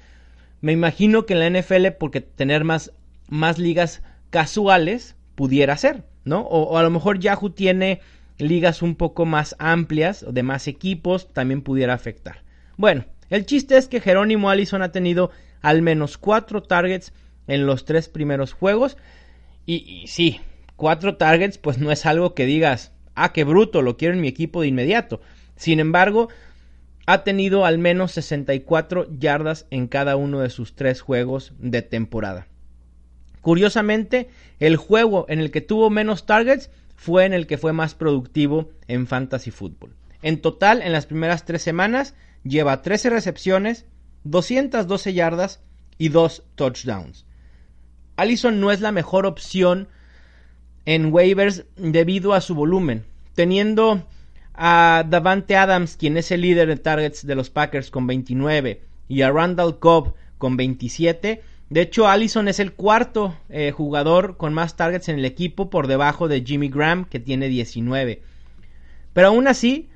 Me 0.61 0.73
imagino 0.73 1.25
que 1.25 1.35
en 1.35 1.39
la 1.39 1.61
NFL, 1.61 1.87
porque 2.01 2.21
tener 2.21 2.65
más, 2.65 2.91
más 3.29 3.61
ligas 3.61 4.03
casuales, 4.31 5.15
pudiera 5.37 5.77
ser. 5.77 6.11
¿No? 6.25 6.41
O, 6.43 6.77
a 6.79 6.83
lo 6.83 6.91
mejor 6.91 7.19
Yahoo 7.19 7.51
tiene 7.51 8.01
ligas 8.39 8.83
un 8.83 8.97
poco 8.97 9.27
más 9.27 9.55
amplias, 9.59 10.23
o 10.23 10.33
de 10.33 10.43
más 10.43 10.69
equipos, 10.69 11.33
también 11.33 11.63
pudiera 11.63 11.95
afectar. 11.95 12.43
Bueno, 12.77 13.05
el 13.31 13.47
chiste 13.47 13.77
es 13.77 13.89
que 13.89 14.01
Jerónimo 14.01 14.51
Allison 14.51 14.83
ha 14.83 14.93
tenido 14.93 15.31
al 15.61 15.83
menos 15.83 16.19
cuatro 16.19 16.63
targets 16.63 17.13
en 17.47 17.67
los 17.67 17.85
tres 17.85 18.09
primeros 18.09 18.53
juegos. 18.53 18.97
Y, 19.67 20.03
y, 20.03 20.07
sí, 20.09 20.41
cuatro 20.77 21.17
targets, 21.17 21.59
pues 21.59 21.79
no 21.79 21.93
es 21.93 22.07
algo 22.07 22.35
que 22.35 22.47
digas, 22.47 22.93
ah, 23.15 23.33
qué 23.33 23.45
bruto, 23.45 23.83
lo 23.83 23.97
quiero 23.97 24.15
en 24.15 24.21
mi 24.21 24.29
equipo 24.29 24.63
de 24.63 24.69
inmediato. 24.69 25.21
Sin 25.57 25.79
embargo, 25.81 26.29
ha 27.07 27.25
tenido 27.25 27.65
al 27.65 27.79
menos 27.79 28.13
64 28.13 29.07
yardas 29.19 29.67
en 29.71 29.89
cada 29.89 30.17
uno 30.17 30.41
de 30.41 30.51
sus 30.51 30.75
tres 30.75 31.01
juegos 31.01 31.53
de 31.59 31.83
temporada. 31.83 32.49
Curiosamente, 33.43 34.31
el 34.61 34.77
juego 34.77 35.27
en 35.29 35.41
el 35.41 35.51
que 35.51 35.61
tuvo 35.61 35.91
menos 35.91 36.25
targets 36.25 36.71
fue 36.97 37.27
en 37.27 37.35
el 37.35 37.47
que 37.47 37.59
fue 37.59 37.73
más 37.73 37.95
productivo 37.95 38.71
en 38.87 39.07
fantasy 39.07 39.51
football. 39.51 39.95
En 40.23 40.41
total, 40.41 40.81
en 40.81 40.93
las 40.93 41.07
primeras 41.07 41.45
tres 41.45 41.61
semanas, 41.61 42.15
lleva 42.45 42.81
13 42.81 43.11
recepciones, 43.11 43.85
212 44.25 45.13
yardas 45.13 45.61
y 45.99 46.09
2 46.09 46.45
touchdowns. 46.55 47.27
Allison 48.17 48.61
no 48.61 48.71
es 48.71 48.81
la 48.81 48.93
mejor 48.93 49.27
opción 49.27 49.89
en 50.85 51.13
waivers 51.13 51.65
debido 51.77 52.35
a 52.35 52.41
su 52.41 52.55
volumen, 52.55 53.05
teniendo 53.35 54.07
a 54.55 55.05
Davante 55.09 55.57
Adams, 55.57 55.97
quien 55.97 56.17
es 56.17 56.31
el 56.31 56.43
líder 56.43 56.69
de 56.69 56.77
targets 56.77 57.27
de 57.27 57.35
los 57.35 57.51
Packers 57.51 57.91
con 57.91 58.07
29, 58.07 58.83
y 59.09 59.23
a 59.23 59.33
Randall 59.33 59.81
Cobb 59.81 60.15
con 60.39 60.57
27, 60.57 61.43
de 61.73 61.81
hecho, 61.81 62.07
Allison 62.07 62.49
es 62.49 62.61
el 62.61 62.75
cuarto 62.75 63.35
eh, 63.49 63.71
jugador 63.71 64.37
con 64.37 64.53
más 64.53 64.77
targets 64.77 65.09
en 65.09 65.19
el 65.19 65.25
equipo 65.25 65.71
por 65.71 65.87
debajo 65.87 66.29
de 66.29 66.43
Jimmy 66.43 66.69
Graham, 66.69 67.07
que 67.07 67.19
tiene 67.19 67.49
19. 67.49 68.21
Pero 69.15 69.29
aún 69.29 69.49
así, 69.49 69.89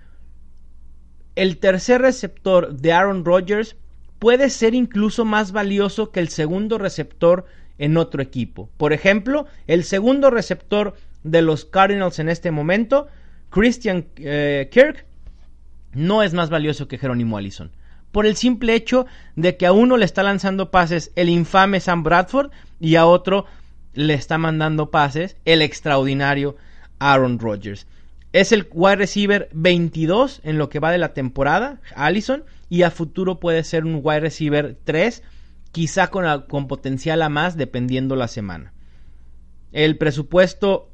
el 1.35 1.59
tercer 1.59 2.00
receptor 2.00 2.75
de 2.75 2.95
Aaron 2.95 3.26
Rodgers 3.26 3.76
puede 4.18 4.49
ser 4.49 4.75
incluso 4.75 5.26
más 5.26 5.52
valioso 5.52 6.12
que 6.12 6.21
el 6.21 6.30
segundo 6.30 6.78
receptor 6.78 7.45
en 7.76 7.99
otro 7.99 8.23
equipo. 8.23 8.71
Por 8.78 8.95
ejemplo, 8.95 9.45
el 9.66 9.85
segundo 9.85 10.30
receptor 10.30 10.95
de 11.25 11.42
los 11.42 11.66
Cardinals 11.66 12.18
en 12.21 12.30
este 12.30 12.50
momento, 12.52 13.06
Christian 13.50 14.06
eh, 14.16 14.71
Kirk, 14.73 15.04
no 15.92 16.23
es 16.23 16.33
más 16.33 16.49
valioso 16.49 16.88
que 16.88 16.97
Jerónimo 16.97 17.37
Allison 17.37 17.71
por 18.13 18.27
el 18.27 18.37
simple 18.37 18.75
hecho 18.75 19.07
de 19.35 19.57
que 19.57 19.67
a 19.67 19.73
uno 19.73 19.97
le 19.97 20.05
está 20.05 20.23
lanzando 20.23 20.71
pases 20.71 21.13
el 21.17 21.29
infame 21.29 21.81
Sam 21.81 22.03
Bradford 22.03 22.51
y 22.81 22.97
a 22.97 23.07
otro 23.07 23.47
le 23.95 24.15
está 24.15 24.39
mandando 24.39 24.91
pases 24.91 25.37
el 25.45 25.63
extraordinario 25.63 26.57
Aaron 26.99 27.39
Rodgers. 27.39 27.87
Es 28.33 28.53
el 28.53 28.69
wide 28.73 28.97
receiver 28.97 29.49
22 29.53 30.41
en 30.45 30.59
lo 30.59 30.69
que 30.69 30.81
va 30.81 30.91
de 30.91 30.99
la 30.99 31.15
temporada, 31.15 31.81
Allison, 31.95 32.45
y 32.69 32.83
a 32.83 32.91
futuro 32.91 33.41
puede 33.41 33.65
ser 33.65 33.85
un 33.85 34.01
wide 34.03 34.21
receiver 34.21 34.77
3, 34.85 35.23
quizá 35.73 36.09
con, 36.09 36.43
con 36.43 36.69
potencial 36.69 37.23
a 37.23 37.29
más 37.29 37.57
dependiendo 37.57 38.17
la 38.17 38.29
semana. 38.29 38.73
El 39.73 39.97
presupuesto 39.97 40.91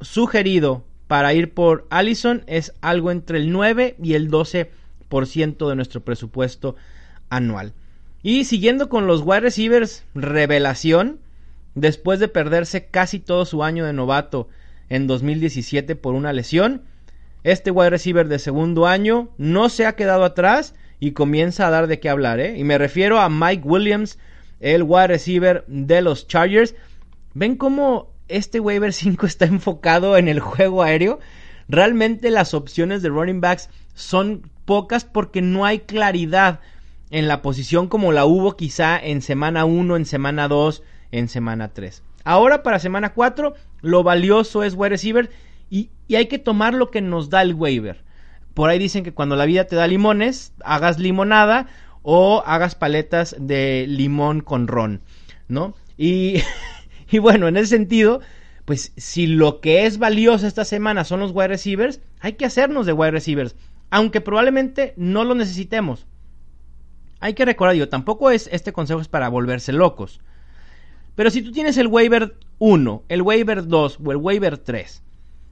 sugerido 0.00 0.84
para 1.06 1.34
ir 1.34 1.54
por 1.54 1.86
Allison 1.90 2.42
es 2.46 2.74
algo 2.80 3.10
entre 3.10 3.38
el 3.38 3.52
9 3.52 3.96
y 4.02 4.14
el 4.14 4.28
12 4.28 4.70
de 5.08 5.76
nuestro 5.76 6.00
presupuesto 6.00 6.76
anual. 7.30 7.72
Y 8.22 8.44
siguiendo 8.44 8.88
con 8.88 9.06
los 9.06 9.22
wide 9.22 9.40
receivers 9.40 10.04
revelación, 10.14 11.20
después 11.74 12.18
de 12.18 12.28
perderse 12.28 12.86
casi 12.86 13.20
todo 13.20 13.44
su 13.44 13.62
año 13.62 13.84
de 13.84 13.92
novato 13.92 14.48
en 14.88 15.06
2017 15.06 15.94
por 15.96 16.14
una 16.14 16.32
lesión, 16.32 16.82
este 17.44 17.70
wide 17.70 17.90
receiver 17.90 18.26
de 18.26 18.38
segundo 18.38 18.86
año 18.86 19.28
no 19.38 19.68
se 19.68 19.86
ha 19.86 19.94
quedado 19.94 20.24
atrás 20.24 20.74
y 20.98 21.12
comienza 21.12 21.66
a 21.66 21.70
dar 21.70 21.86
de 21.86 22.00
qué 22.00 22.08
hablar. 22.08 22.40
¿eh? 22.40 22.58
Y 22.58 22.64
me 22.64 22.78
refiero 22.78 23.20
a 23.20 23.28
Mike 23.28 23.62
Williams, 23.64 24.18
el 24.60 24.82
wide 24.82 25.06
receiver 25.08 25.64
de 25.68 26.02
los 26.02 26.26
Chargers. 26.26 26.74
¿Ven 27.34 27.56
cómo 27.56 28.10
este 28.28 28.58
waiver 28.58 28.92
5 28.92 29.26
está 29.26 29.44
enfocado 29.44 30.16
en 30.16 30.28
el 30.28 30.40
juego 30.40 30.82
aéreo? 30.82 31.20
Realmente 31.68 32.30
las 32.30 32.54
opciones 32.54 33.02
de 33.02 33.08
running 33.08 33.40
backs 33.40 33.70
son 33.94 34.50
pocas 34.64 35.04
porque 35.04 35.42
no 35.42 35.64
hay 35.64 35.80
claridad 35.80 36.60
en 37.10 37.28
la 37.28 37.42
posición 37.42 37.88
como 37.88 38.12
la 38.12 38.24
hubo 38.24 38.56
quizá 38.56 38.98
en 38.98 39.22
semana 39.22 39.64
1, 39.64 39.96
en 39.96 40.06
semana 40.06 40.48
2, 40.48 40.82
en 41.12 41.28
semana 41.28 41.72
3. 41.72 42.02
Ahora 42.24 42.62
para 42.62 42.78
semana 42.78 43.14
4 43.14 43.54
lo 43.82 44.02
valioso 44.02 44.62
es 44.62 44.74
wide 44.74 44.90
receiver 44.90 45.30
y, 45.70 45.90
y 46.08 46.16
hay 46.16 46.26
que 46.26 46.38
tomar 46.38 46.74
lo 46.74 46.90
que 46.90 47.00
nos 47.00 47.30
da 47.30 47.42
el 47.42 47.54
waiver. 47.54 48.04
Por 48.54 48.70
ahí 48.70 48.78
dicen 48.78 49.04
que 49.04 49.12
cuando 49.12 49.36
la 49.36 49.44
vida 49.44 49.64
te 49.64 49.76
da 49.76 49.86
limones, 49.86 50.52
hagas 50.64 50.98
limonada 50.98 51.66
o 52.02 52.42
hagas 52.46 52.74
paletas 52.74 53.36
de 53.38 53.86
limón 53.88 54.40
con 54.40 54.66
ron, 54.66 55.02
¿no? 55.48 55.74
Y, 55.96 56.42
y 57.10 57.18
bueno, 57.18 57.48
en 57.48 57.56
ese 57.56 57.68
sentido, 57.68 58.20
pues 58.66 58.92
si 58.98 59.26
lo 59.26 59.60
que 59.60 59.86
es 59.86 59.98
valioso 59.98 60.46
esta 60.46 60.66
semana 60.66 61.04
son 61.04 61.20
los 61.20 61.32
wide 61.32 61.48
receivers, 61.48 62.00
hay 62.20 62.34
que 62.34 62.44
hacernos 62.44 62.84
de 62.84 62.92
wide 62.92 63.12
receivers 63.12 63.56
aunque 63.90 64.20
probablemente 64.20 64.94
no 64.96 65.24
lo 65.24 65.34
necesitemos. 65.34 66.06
Hay 67.20 67.34
que 67.34 67.44
recordar, 67.44 67.76
yo 67.76 67.88
tampoco 67.88 68.30
es 68.30 68.48
este 68.52 68.72
consejo 68.72 69.00
es 69.00 69.08
para 69.08 69.28
volverse 69.28 69.72
locos. 69.72 70.20
Pero 71.14 71.30
si 71.30 71.42
tú 71.42 71.50
tienes 71.52 71.78
el 71.78 71.86
waiver 71.86 72.36
1, 72.58 73.04
el 73.08 73.22
waiver 73.22 73.66
2 73.66 73.98
o 74.04 74.12
el 74.12 74.18
waiver 74.18 74.58
3 74.58 75.02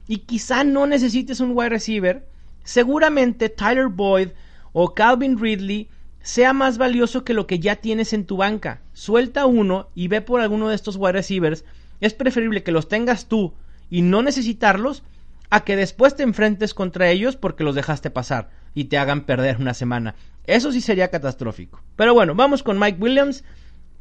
y 0.07 0.17
quizá 0.19 0.63
no 0.63 0.85
necesites 0.85 1.39
un 1.39 1.53
wide 1.55 1.69
receiver, 1.69 2.27
seguramente 2.63 3.49
Tyler 3.49 3.87
Boyd 3.87 4.29
o 4.73 4.93
Calvin 4.93 5.39
Ridley 5.39 5.89
sea 6.21 6.53
más 6.53 6.77
valioso 6.77 7.23
que 7.23 7.33
lo 7.33 7.47
que 7.47 7.59
ya 7.59 7.77
tienes 7.77 8.13
en 8.13 8.25
tu 8.25 8.37
banca. 8.37 8.81
Suelta 8.93 9.47
uno 9.47 9.89
y 9.95 10.07
ve 10.07 10.21
por 10.21 10.41
alguno 10.41 10.69
de 10.69 10.75
estos 10.75 10.97
wide 10.97 11.13
receivers. 11.13 11.65
Es 12.01 12.13
preferible 12.13 12.63
que 12.63 12.71
los 12.71 12.87
tengas 12.87 13.27
tú 13.27 13.53
y 13.89 14.01
no 14.01 14.21
necesitarlos 14.21 15.03
a 15.49 15.63
que 15.63 15.75
después 15.75 16.15
te 16.15 16.23
enfrentes 16.23 16.73
contra 16.73 17.09
ellos 17.09 17.35
porque 17.35 17.63
los 17.63 17.75
dejaste 17.75 18.09
pasar 18.09 18.49
y 18.73 18.85
te 18.85 18.97
hagan 18.97 19.25
perder 19.25 19.57
una 19.57 19.73
semana. 19.73 20.15
Eso 20.45 20.71
sí 20.71 20.81
sería 20.81 21.09
catastrófico. 21.09 21.81
Pero 21.95 22.13
bueno, 22.13 22.35
vamos 22.35 22.63
con 22.63 22.79
Mike 22.79 22.97
Williams. 23.01 23.43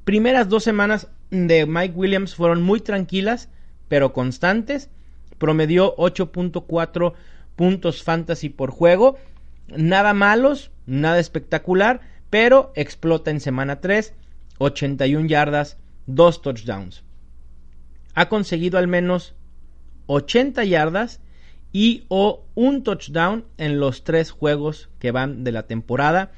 Primeras 0.05 0.49
dos 0.49 0.65
semanas 0.65 1.09
de 1.31 1.67
Mike 1.67 1.95
Williams 1.95 2.35
fueron 2.35 2.63
muy 2.63 2.81
tranquilas, 2.81 3.49
pero 3.89 4.13
constantes. 4.13 4.91
Promedió 5.39 5.95
8.4 5.97 7.15
puntos 7.57 8.03
fantasy 8.03 8.49
por 8.49 8.71
juego. 8.71 9.17
Nada 9.69 10.13
malos, 10.13 10.71
nada 10.87 11.19
espectacular, 11.19 12.01
pero 12.31 12.73
explota 12.75 13.31
en 13.31 13.41
semana 13.41 13.81
3, 13.81 14.13
81 14.59 15.27
yardas, 15.29 15.79
2 16.07 16.43
touchdowns. 16.43 17.04
Ha 18.15 18.29
conseguido 18.29 18.79
al 18.79 18.89
menos 18.89 19.35
80 20.07 20.65
yardas 20.65 21.21
y 21.73 22.05
o 22.09 22.45
un 22.55 22.85
touchdown 22.85 23.45
en 23.59 23.81
los 23.81 24.05
tres 24.05 24.31
juegos 24.31 24.89
que 24.99 25.11
van 25.11 25.43
de 25.43 25.53
la 25.53 25.67
temporada. 25.67 26.31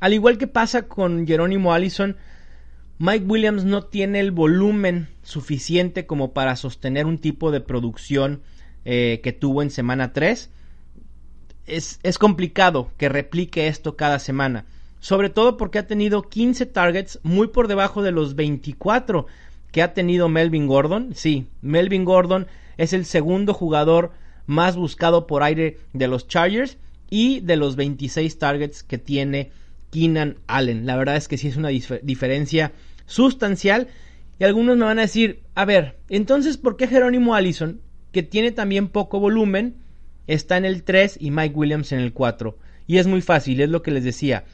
Al 0.00 0.12
igual 0.12 0.38
que 0.38 0.48
pasa 0.48 0.88
con 0.88 1.26
Jerónimo 1.26 1.72
Allison, 1.72 2.16
Mike 2.98 3.24
Williams 3.26 3.64
no 3.64 3.84
tiene 3.84 4.20
el 4.20 4.32
volumen 4.32 5.08
suficiente 5.22 6.06
como 6.06 6.32
para 6.32 6.56
sostener 6.56 7.06
un 7.06 7.18
tipo 7.18 7.52
de 7.52 7.60
producción 7.60 8.42
eh, 8.84 9.20
que 9.22 9.32
tuvo 9.32 9.62
en 9.62 9.70
semana 9.70 10.12
3. 10.12 10.50
Es, 11.66 12.00
es 12.02 12.18
complicado 12.18 12.90
que 12.96 13.08
replique 13.08 13.68
esto 13.68 13.96
cada 13.96 14.18
semana, 14.18 14.66
sobre 14.98 15.30
todo 15.30 15.56
porque 15.56 15.78
ha 15.78 15.86
tenido 15.86 16.22
15 16.22 16.66
targets 16.66 17.20
muy 17.22 17.46
por 17.46 17.68
debajo 17.68 18.02
de 18.02 18.10
los 18.10 18.34
24 18.34 19.26
que 19.72 19.82
ha 19.82 19.94
tenido 19.94 20.28
Melvin 20.28 20.68
Gordon. 20.68 21.14
Sí, 21.14 21.48
Melvin 21.62 22.04
Gordon 22.04 22.46
es 22.76 22.92
el 22.92 23.04
segundo 23.04 23.54
jugador 23.54 24.12
más 24.46 24.76
buscado 24.76 25.26
por 25.26 25.42
aire 25.42 25.78
de 25.92 26.08
los 26.08 26.28
Chargers 26.28 26.78
y 27.10 27.40
de 27.40 27.56
los 27.56 27.76
26 27.76 28.38
targets 28.38 28.82
que 28.82 28.98
tiene 28.98 29.50
Keenan 29.90 30.36
Allen. 30.46 30.86
La 30.86 30.96
verdad 30.96 31.16
es 31.16 31.28
que 31.28 31.38
sí 31.38 31.48
es 31.48 31.56
una 31.56 31.68
diferencia 31.68 32.72
sustancial. 33.06 33.88
Y 34.38 34.44
algunos 34.44 34.76
me 34.76 34.84
van 34.84 34.98
a 34.98 35.02
decir, 35.02 35.42
a 35.54 35.64
ver, 35.64 35.98
entonces, 36.08 36.56
¿por 36.56 36.76
qué 36.76 36.88
Jerónimo 36.88 37.34
Allison, 37.34 37.80
que 38.10 38.22
tiene 38.22 38.50
también 38.50 38.88
poco 38.88 39.20
volumen, 39.20 39.76
está 40.26 40.56
en 40.56 40.64
el 40.64 40.82
3 40.82 41.18
y 41.20 41.30
Mike 41.30 41.54
Williams 41.54 41.92
en 41.92 42.00
el 42.00 42.12
4? 42.12 42.58
Y 42.86 42.98
es 42.98 43.06
muy 43.06 43.20
fácil, 43.20 43.60
es 43.60 43.68
lo 43.68 43.82
que 43.82 43.90
les 43.90 44.04
decía. 44.04 44.44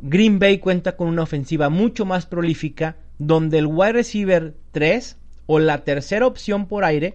Green 0.00 0.38
Bay 0.38 0.58
cuenta 0.58 0.96
con 0.96 1.08
una 1.08 1.22
ofensiva 1.22 1.70
mucho 1.70 2.04
más 2.04 2.26
prolífica, 2.26 2.96
donde 3.18 3.58
el 3.58 3.66
wide 3.66 3.92
receiver 3.92 4.54
3 4.72 5.16
o 5.46 5.58
la 5.58 5.84
tercera 5.84 6.26
opción 6.26 6.66
por 6.66 6.84
aire 6.84 7.14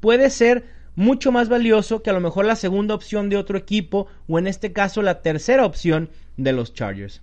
puede 0.00 0.30
ser 0.30 0.64
mucho 0.96 1.32
más 1.32 1.48
valioso 1.48 2.02
que 2.02 2.10
a 2.10 2.12
lo 2.12 2.20
mejor 2.20 2.44
la 2.44 2.56
segunda 2.56 2.94
opción 2.94 3.28
de 3.28 3.36
otro 3.36 3.58
equipo 3.58 4.06
o 4.28 4.38
en 4.38 4.46
este 4.46 4.72
caso 4.72 5.02
la 5.02 5.22
tercera 5.22 5.66
opción 5.66 6.10
de 6.36 6.52
los 6.52 6.72
Chargers. 6.72 7.22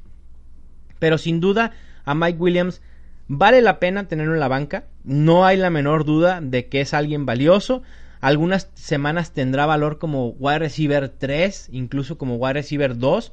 Pero 0.99 1.17
sin 1.17 1.39
duda 1.39 1.71
a 2.03 2.13
Mike 2.13 2.39
Williams 2.39 2.81
vale 3.27 3.61
la 3.61 3.79
pena 3.79 4.07
tenerlo 4.07 4.33
en 4.33 4.39
la 4.39 4.47
banca, 4.47 4.85
no 5.03 5.45
hay 5.45 5.57
la 5.57 5.69
menor 5.69 6.05
duda 6.05 6.41
de 6.41 6.67
que 6.67 6.81
es 6.81 6.93
alguien 6.93 7.25
valioso. 7.25 7.81
Algunas 8.19 8.69
semanas 8.75 9.31
tendrá 9.31 9.65
valor 9.65 9.97
como 9.97 10.29
wide 10.29 10.59
receiver 10.59 11.09
3, 11.09 11.69
incluso 11.71 12.17
como 12.17 12.35
wide 12.35 12.53
receiver 12.53 12.97
2. 12.97 13.31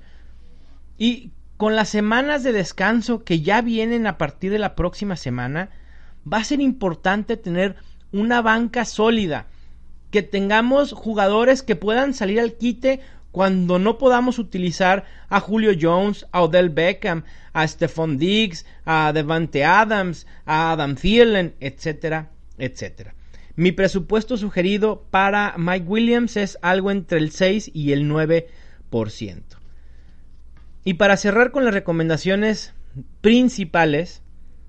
Y 0.96 1.32
con 1.58 1.74
las 1.74 1.88
semanas 1.88 2.44
de 2.44 2.52
descanso 2.52 3.24
que 3.24 3.40
ya 3.40 3.60
vienen 3.62 4.06
a 4.06 4.16
partir 4.16 4.52
de 4.52 4.60
la 4.60 4.76
próxima 4.76 5.16
semana, 5.16 5.70
va 6.32 6.38
a 6.38 6.44
ser 6.44 6.60
importante 6.60 7.36
tener 7.36 7.74
una 8.12 8.40
banca 8.42 8.84
sólida 8.84 9.48
que 10.12 10.22
tengamos 10.22 10.92
jugadores 10.92 11.64
que 11.64 11.74
puedan 11.74 12.14
salir 12.14 12.38
al 12.38 12.54
quite 12.54 13.00
cuando 13.32 13.80
no 13.80 13.98
podamos 13.98 14.38
utilizar 14.38 15.04
a 15.28 15.40
Julio 15.40 15.72
Jones, 15.78 16.26
a 16.30 16.42
Odell 16.42 16.70
Beckham, 16.70 17.24
a 17.52 17.66
Stephon 17.66 18.18
Diggs, 18.18 18.64
a 18.84 19.12
Devante 19.12 19.64
Adams, 19.64 20.28
a 20.46 20.70
Adam 20.72 20.94
Thielen, 20.94 21.56
etcétera, 21.58 22.30
etcétera. 22.56 23.14
Mi 23.56 23.72
presupuesto 23.72 24.36
sugerido 24.36 25.08
para 25.10 25.56
Mike 25.58 25.86
Williams 25.88 26.36
es 26.36 26.56
algo 26.62 26.92
entre 26.92 27.18
el 27.18 27.32
6 27.32 27.72
y 27.74 27.90
el 27.90 28.08
9%. 28.08 29.57
Y 30.84 30.94
para 30.94 31.16
cerrar 31.16 31.50
con 31.50 31.64
las 31.64 31.74
recomendaciones 31.74 32.74
principales 33.20 34.22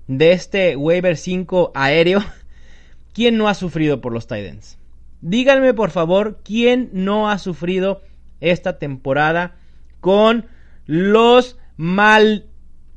de 0.06 0.32
este 0.32 0.76
waiver 0.76 1.16
5 1.16 1.72
aéreo, 1.74 2.20
¿quién 3.12 3.36
no 3.36 3.48
ha 3.48 3.54
sufrido 3.54 4.00
por 4.00 4.12
los 4.12 4.26
Titans? 4.26 4.78
Díganme 5.20 5.74
por 5.74 5.90
favor 5.90 6.40
quién 6.44 6.90
no 6.92 7.30
ha 7.30 7.38
sufrido 7.38 8.02
esta 8.40 8.78
temporada 8.78 9.56
con 10.00 10.46
los 10.86 11.58
mal 11.76 12.46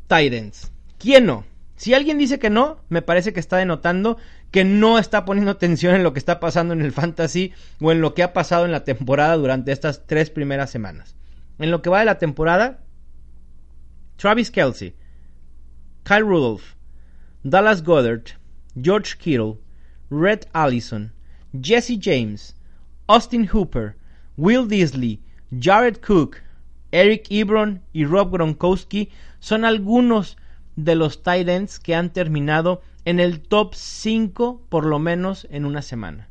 Titans. 0.07 0.71
¿Quién 0.97 1.25
no? 1.25 1.45
Si 1.75 1.93
alguien 1.93 2.17
dice 2.17 2.39
que 2.39 2.49
no, 2.49 2.77
me 2.87 3.01
parece 3.01 3.33
que 3.33 3.39
está 3.39 3.57
denotando 3.57 4.17
que 4.51 4.63
no 4.63 4.99
está 4.99 5.25
poniendo 5.25 5.49
atención 5.49 5.95
en 5.95 6.03
lo 6.03 6.13
que 6.13 6.19
está 6.19 6.39
pasando 6.39 6.75
en 6.75 6.81
el 6.81 6.91
fantasy 6.91 7.53
o 7.81 7.91
en 7.91 8.01
lo 8.01 8.13
que 8.13 8.21
ha 8.21 8.33
pasado 8.33 8.65
en 8.65 8.71
la 8.71 8.83
temporada 8.83 9.35
durante 9.35 9.71
estas 9.71 10.05
tres 10.05 10.29
primeras 10.29 10.69
semanas. 10.69 11.15
En 11.57 11.71
lo 11.71 11.81
que 11.81 11.89
va 11.89 11.99
de 11.99 12.05
la 12.05 12.19
temporada, 12.19 12.82
Travis 14.23 14.49
Kelsey, 14.49 14.93
Kyle 16.05 16.23
Rudolph, 16.23 16.77
Dallas 17.43 17.81
Goddard, 17.81 18.31
George 18.79 19.17
Kittle, 19.19 19.59
Red 20.09 20.45
Allison, 20.55 21.11
Jesse 21.59 21.97
James, 21.97 22.55
Austin 23.09 23.43
Hooper, 23.47 23.97
Will 24.37 24.65
Disley, 24.65 25.19
Jared 25.59 25.99
Cook, 26.01 26.41
Eric 26.93 27.29
Ebron 27.31 27.81
y 27.91 28.05
Rob 28.05 28.31
Gronkowski 28.31 29.09
son 29.41 29.65
algunos 29.65 30.37
de 30.77 30.95
los 30.95 31.21
tight 31.21 31.49
ends 31.49 31.77
que 31.77 31.93
han 31.93 32.13
terminado 32.13 32.81
en 33.03 33.19
el 33.19 33.41
top 33.41 33.75
5 33.75 34.61
por 34.69 34.85
lo 34.85 34.99
menos 34.99 35.49
en 35.51 35.65
una 35.65 35.81
semana. 35.81 36.29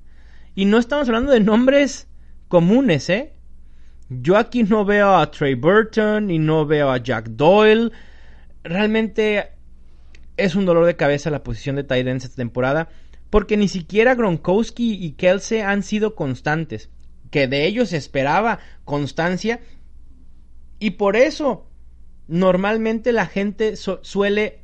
Y 0.54 0.64
no 0.64 0.78
estamos 0.78 1.08
hablando 1.08 1.30
de 1.30 1.40
nombres 1.40 2.08
comunes, 2.48 3.10
¿eh? 3.10 3.34
Yo 4.20 4.36
aquí 4.36 4.64
no 4.64 4.84
veo 4.84 5.16
a 5.16 5.30
Trey 5.30 5.54
Burton 5.54 6.30
y 6.30 6.38
no 6.38 6.66
veo 6.66 6.90
a 6.90 6.98
Jack 6.98 7.30
Doyle. 7.30 7.92
Realmente 8.64 9.52
es 10.36 10.54
un 10.54 10.66
dolor 10.66 10.86
de 10.86 10.96
cabeza 10.96 11.30
la 11.30 11.42
posición 11.42 11.76
de 11.76 11.84
tight 11.84 12.06
ends 12.06 12.24
esta 12.24 12.36
temporada 12.36 12.88
porque 13.32 13.56
ni 13.56 13.66
siquiera 13.66 14.14
Gronkowski 14.14 14.92
y 15.02 15.12
Kelsey 15.12 15.62
han 15.62 15.82
sido 15.82 16.14
constantes, 16.14 16.90
que 17.30 17.48
de 17.48 17.64
ellos 17.64 17.88
se 17.88 17.96
esperaba 17.96 18.58
constancia, 18.84 19.60
y 20.78 20.90
por 20.90 21.16
eso 21.16 21.66
normalmente 22.28 23.10
la 23.10 23.24
gente 23.24 23.76
suele 23.76 24.60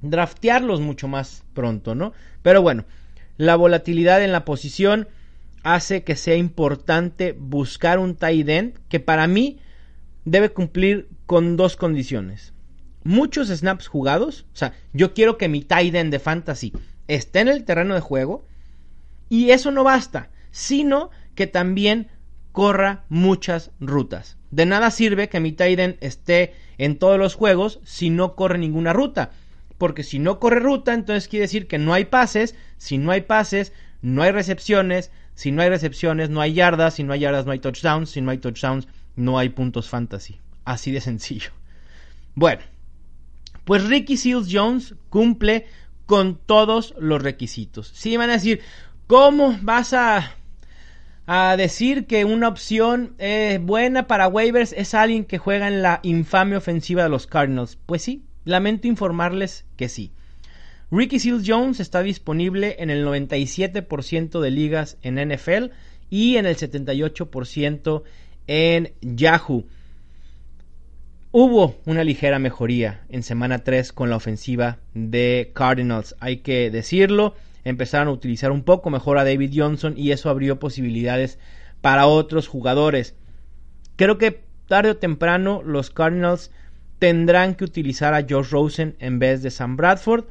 draftearlos 0.00 0.80
mucho 0.80 1.06
más 1.06 1.44
pronto, 1.52 1.94
¿no? 1.94 2.14
Pero 2.40 2.62
bueno, 2.62 2.86
la 3.36 3.56
volatilidad 3.56 4.24
en 4.24 4.32
la 4.32 4.46
posición 4.46 5.08
hace 5.62 6.04
que 6.04 6.16
sea 6.16 6.36
importante 6.36 7.32
buscar 7.32 7.98
un 7.98 8.16
tight 8.16 8.48
end 8.48 8.78
que 8.88 9.00
para 9.00 9.26
mí 9.26 9.60
debe 10.24 10.50
cumplir 10.50 11.08
con 11.26 11.56
dos 11.56 11.76
condiciones. 11.76 12.52
Muchos 13.02 13.48
snaps 13.48 13.88
jugados, 13.88 14.46
o 14.52 14.56
sea, 14.56 14.74
yo 14.92 15.14
quiero 15.14 15.38
que 15.38 15.48
mi 15.48 15.62
tight 15.62 15.94
end 15.94 16.12
de 16.12 16.18
fantasy 16.18 16.72
esté 17.08 17.40
en 17.40 17.48
el 17.48 17.64
terreno 17.64 17.94
de 17.94 18.00
juego 18.00 18.46
y 19.28 19.50
eso 19.50 19.70
no 19.70 19.84
basta, 19.84 20.30
sino 20.50 21.10
que 21.34 21.46
también 21.46 22.08
corra 22.52 23.04
muchas 23.08 23.70
rutas. 23.80 24.36
De 24.50 24.66
nada 24.66 24.90
sirve 24.90 25.28
que 25.28 25.40
mi 25.40 25.52
Tiden 25.52 25.96
esté 26.00 26.54
en 26.78 26.98
todos 26.98 27.18
los 27.18 27.34
juegos 27.34 27.80
si 27.84 28.10
no 28.10 28.34
corre 28.34 28.58
ninguna 28.58 28.92
ruta. 28.92 29.30
Porque 29.78 30.02
si 30.02 30.18
no 30.18 30.40
corre 30.40 30.60
ruta, 30.60 30.92
entonces 30.92 31.28
quiere 31.28 31.44
decir 31.44 31.66
que 31.66 31.78
no 31.78 31.94
hay 31.94 32.04
pases. 32.06 32.54
Si 32.76 32.98
no 32.98 33.12
hay 33.12 33.22
pases, 33.22 33.72
no 34.02 34.22
hay 34.22 34.32
recepciones. 34.32 35.10
Si 35.40 35.52
no 35.52 35.62
hay 35.62 35.70
recepciones, 35.70 36.28
no 36.28 36.42
hay 36.42 36.52
yardas. 36.52 36.96
Si 36.96 37.02
no 37.02 37.14
hay 37.14 37.20
yardas, 37.20 37.46
no 37.46 37.52
hay 37.52 37.60
touchdowns. 37.60 38.10
Si 38.10 38.20
no 38.20 38.30
hay 38.30 38.36
touchdowns, 38.36 38.86
no 39.16 39.38
hay 39.38 39.48
puntos 39.48 39.88
fantasy. 39.88 40.38
Así 40.66 40.92
de 40.92 41.00
sencillo. 41.00 41.48
Bueno, 42.34 42.60
pues 43.64 43.88
Ricky 43.88 44.18
Seals 44.18 44.48
Jones 44.52 44.96
cumple 45.08 45.64
con 46.04 46.36
todos 46.36 46.94
los 46.98 47.22
requisitos. 47.22 47.88
Si 47.88 48.14
van 48.18 48.28
a 48.28 48.34
decir, 48.34 48.60
¿cómo 49.06 49.58
vas 49.62 49.94
a, 49.94 50.34
a 51.24 51.56
decir 51.56 52.06
que 52.06 52.26
una 52.26 52.46
opción 52.46 53.14
eh, 53.16 53.60
buena 53.62 54.06
para 54.06 54.28
waivers 54.28 54.74
es 54.74 54.92
alguien 54.92 55.24
que 55.24 55.38
juega 55.38 55.68
en 55.68 55.80
la 55.80 56.00
infame 56.02 56.54
ofensiva 56.54 57.02
de 57.02 57.08
los 57.08 57.26
Cardinals? 57.26 57.78
Pues 57.86 58.02
sí, 58.02 58.26
lamento 58.44 58.88
informarles 58.88 59.64
que 59.78 59.88
sí. 59.88 60.12
Ricky 60.92 61.20
Seals 61.20 61.44
Jones 61.46 61.78
está 61.78 62.02
disponible 62.02 62.76
en 62.80 62.90
el 62.90 63.06
97% 63.06 64.40
de 64.40 64.50
ligas 64.50 64.98
en 65.02 65.16
NFL 65.16 65.72
y 66.10 66.36
en 66.36 66.46
el 66.46 66.56
78% 66.56 68.02
en 68.48 68.92
Yahoo. 69.00 69.64
Hubo 71.30 71.76
una 71.86 72.02
ligera 72.02 72.40
mejoría 72.40 73.02
en 73.08 73.22
semana 73.22 73.60
3 73.60 73.92
con 73.92 74.10
la 74.10 74.16
ofensiva 74.16 74.78
de 74.94 75.52
Cardinals, 75.54 76.16
hay 76.18 76.38
que 76.38 76.72
decirlo. 76.72 77.36
Empezaron 77.62 78.08
a 78.08 78.12
utilizar 78.12 78.50
un 78.50 78.64
poco 78.64 78.90
mejor 78.90 79.18
a 79.18 79.24
David 79.24 79.52
Johnson 79.54 79.94
y 79.96 80.10
eso 80.10 80.28
abrió 80.28 80.58
posibilidades 80.58 81.38
para 81.80 82.08
otros 82.08 82.48
jugadores. 82.48 83.14
Creo 83.94 84.18
que 84.18 84.42
tarde 84.66 84.90
o 84.90 84.96
temprano 84.96 85.62
los 85.64 85.90
Cardinals 85.90 86.50
tendrán 86.98 87.54
que 87.54 87.62
utilizar 87.62 88.12
a 88.12 88.26
Josh 88.28 88.50
Rosen 88.50 88.96
en 88.98 89.20
vez 89.20 89.42
de 89.42 89.52
Sam 89.52 89.76
Bradford 89.76 90.24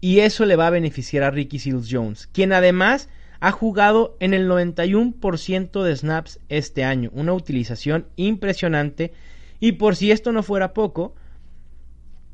y 0.00 0.20
eso 0.20 0.44
le 0.44 0.56
va 0.56 0.68
a 0.68 0.70
beneficiar 0.70 1.22
a 1.24 1.30
Ricky 1.30 1.58
Seals 1.58 1.88
Jones, 1.90 2.28
quien 2.32 2.52
además 2.52 3.08
ha 3.40 3.52
jugado 3.52 4.16
en 4.20 4.34
el 4.34 4.48
91% 4.48 5.82
de 5.82 5.96
snaps 5.96 6.40
este 6.48 6.84
año, 6.84 7.10
una 7.12 7.32
utilización 7.32 8.06
impresionante 8.16 9.12
y 9.60 9.72
por 9.72 9.96
si 9.96 10.10
esto 10.10 10.32
no 10.32 10.42
fuera 10.42 10.74
poco, 10.74 11.14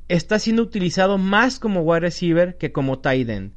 está 0.09 0.39
siendo 0.39 0.63
utilizado 0.63 1.19
más 1.19 1.59
como 1.59 1.83
wide 1.83 2.01
receiver 2.01 2.57
que 2.57 2.73
como 2.73 2.99
tight 2.99 3.29
end. 3.29 3.53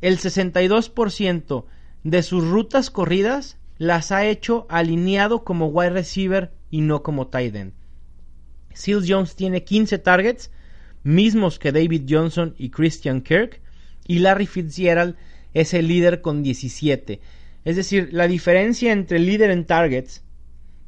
El 0.00 0.18
62% 0.18 1.64
de 2.04 2.22
sus 2.22 2.44
rutas 2.48 2.90
corridas 2.90 3.58
las 3.76 4.12
ha 4.12 4.26
hecho 4.26 4.66
alineado 4.68 5.44
como 5.44 5.66
wide 5.66 5.90
receiver 5.90 6.52
y 6.70 6.80
no 6.80 7.02
como 7.02 7.28
tight 7.28 7.54
end. 7.54 7.72
Seals 8.72 9.06
Jones 9.08 9.36
tiene 9.36 9.64
15 9.64 9.98
targets, 9.98 10.50
mismos 11.02 11.58
que 11.58 11.72
David 11.72 12.02
Johnson 12.08 12.54
y 12.58 12.70
Christian 12.70 13.22
Kirk, 13.22 13.60
y 14.06 14.18
Larry 14.18 14.46
Fitzgerald 14.46 15.16
es 15.54 15.74
el 15.74 15.88
líder 15.88 16.20
con 16.20 16.42
17. 16.42 17.20
Es 17.64 17.76
decir, 17.76 18.08
la 18.12 18.26
diferencia 18.26 18.92
entre 18.92 19.18
líder 19.18 19.50
en 19.50 19.66
targets 19.66 20.22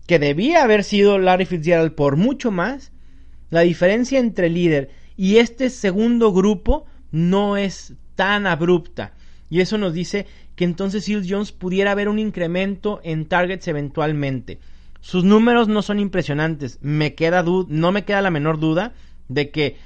que 0.07 0.19
debía 0.19 0.63
haber 0.63 0.85
sido 0.85 1.19
Larry 1.19 1.47
Fitzgerald 1.47 1.95
por 1.95 2.17
mucho 2.17 2.51
más, 2.51 2.93
la 3.51 3.61
diferencia 3.61 4.19
entre 4.19 4.49
líder 4.49 4.91
y 5.17 5.37
este 5.37 5.71
segundo 5.71 6.33
grupo 6.33 6.87
no 7.11 7.57
es 7.57 7.95
tan 8.15 8.47
abrupta. 8.47 9.13
Y 9.51 9.61
eso 9.61 9.77
nos 9.79 9.93
dice 9.93 10.27
que 10.57 10.65
entonces 10.65 11.05
Seals 11.05 11.27
Jones 11.29 11.53
pudiera 11.53 11.93
haber 11.93 12.09
un 12.09 12.19
incremento 12.19 13.01
en 13.05 13.27
targets 13.27 13.69
eventualmente. 13.69 14.59
Sus 15.01 15.25
números 15.25 15.69
no 15.69 15.83
son 15.83 15.99
impresionantes. 15.99 16.79
Me 16.81 17.15
queda 17.15 17.45
no 17.45 17.93
me 17.93 18.05
queda 18.05 18.23
la 18.23 18.31
menor 18.31 18.59
duda 18.59 18.95
de 19.29 19.51
que 19.51 19.77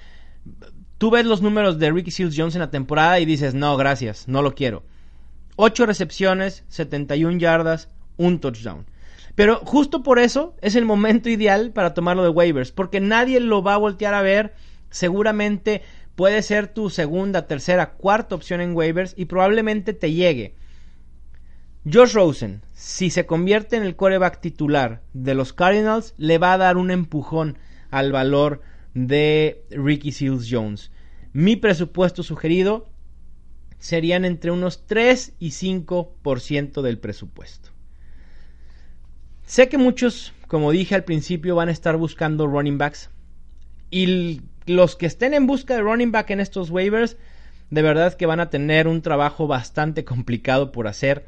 tú 0.99 1.11
ves 1.11 1.27
los 1.27 1.43
números 1.43 1.79
de 1.79 1.91
Ricky 1.91 2.11
Seals 2.11 2.35
Jones 2.37 2.55
en 2.55 2.61
la 2.61 2.71
temporada 2.71 3.21
y 3.21 3.25
dices, 3.25 3.55
no, 3.55 3.77
gracias, 3.77 4.29
no 4.29 4.43
lo 4.43 4.55
quiero. 4.55 4.85
8 5.57 5.87
recepciones, 5.87 6.65
71 6.69 7.39
yardas, 7.39 7.89
un 8.17 8.41
touchdown. 8.41 8.87
Pero 9.35 9.61
justo 9.65 10.03
por 10.03 10.19
eso 10.19 10.55
es 10.63 10.77
el 10.77 10.85
momento 10.85 11.29
ideal 11.29 11.73
para 11.73 11.95
tomarlo 11.95 12.23
de 12.23 12.31
waivers, 12.31 12.73
porque 12.73 13.01
nadie 13.01 13.41
lo 13.41 13.63
va 13.63 13.75
a 13.75 13.79
voltear 13.79 14.15
a 14.15 14.23
ver. 14.23 14.55
Seguramente 14.91 15.83
puede 16.15 16.43
ser 16.43 16.69
tu 16.69 16.89
segunda, 16.89 17.47
tercera, 17.47 17.93
cuarta 17.93 18.35
opción 18.35 18.61
en 18.61 18.75
waivers 18.75 19.15
y 19.17 19.27
probablemente 19.27 19.93
te 19.93 20.13
llegue. 20.13 20.55
Josh 21.91 22.15
Rosen, 22.15 22.63
si 22.73 23.11
se 23.11 23.27
convierte 23.27 23.77
en 23.77 23.83
el 23.83 23.95
coreback 23.95 24.41
titular 24.41 25.03
de 25.13 25.35
los 25.35 25.53
Cardinals, 25.53 26.15
le 26.17 26.39
va 26.39 26.55
a 26.55 26.59
dar 26.59 26.79
un 26.79 26.91
empujón 26.91 27.59
al 27.91 28.13
valor 28.13 28.63
de 28.97 29.63
Ricky 29.69 30.11
Seals 30.11 30.49
Jones. 30.51 30.91
Mi 31.35 31.55
presupuesto 31.55 32.23
sugerido 32.23 32.89
serían 33.79 34.25
entre 34.25 34.51
unos 34.51 34.87
3 34.87 35.35
y 35.39 35.51
5% 35.51 36.81
del 36.81 36.99
presupuesto. 36.99 37.69
Sé 39.45 39.69
que 39.69 39.77
muchos, 39.77 40.33
como 40.49 40.73
dije 40.73 40.95
al 40.95 41.05
principio, 41.05 41.55
van 41.55 41.69
a 41.69 41.73
estar 41.73 41.99
buscando 41.99 42.47
running 42.47 42.79
backs. 42.79 43.11
Y 43.91 44.41
los 44.65 44.97
que 44.97 45.05
estén 45.05 45.35
en 45.35 45.47
busca 45.47 45.75
de 45.75 45.83
running 45.83 46.11
back 46.11 46.31
en 46.31 46.41
estos 46.41 46.71
waivers, 46.71 47.19
de 47.71 47.83
verdad 47.83 48.15
que 48.15 48.25
van 48.25 48.41
a 48.41 48.49
tener 48.49 48.89
un 48.89 49.03
trabajo 49.03 49.47
bastante 49.47 50.07
complicado 50.07 50.73
por 50.73 50.89
hacer. 50.89 51.27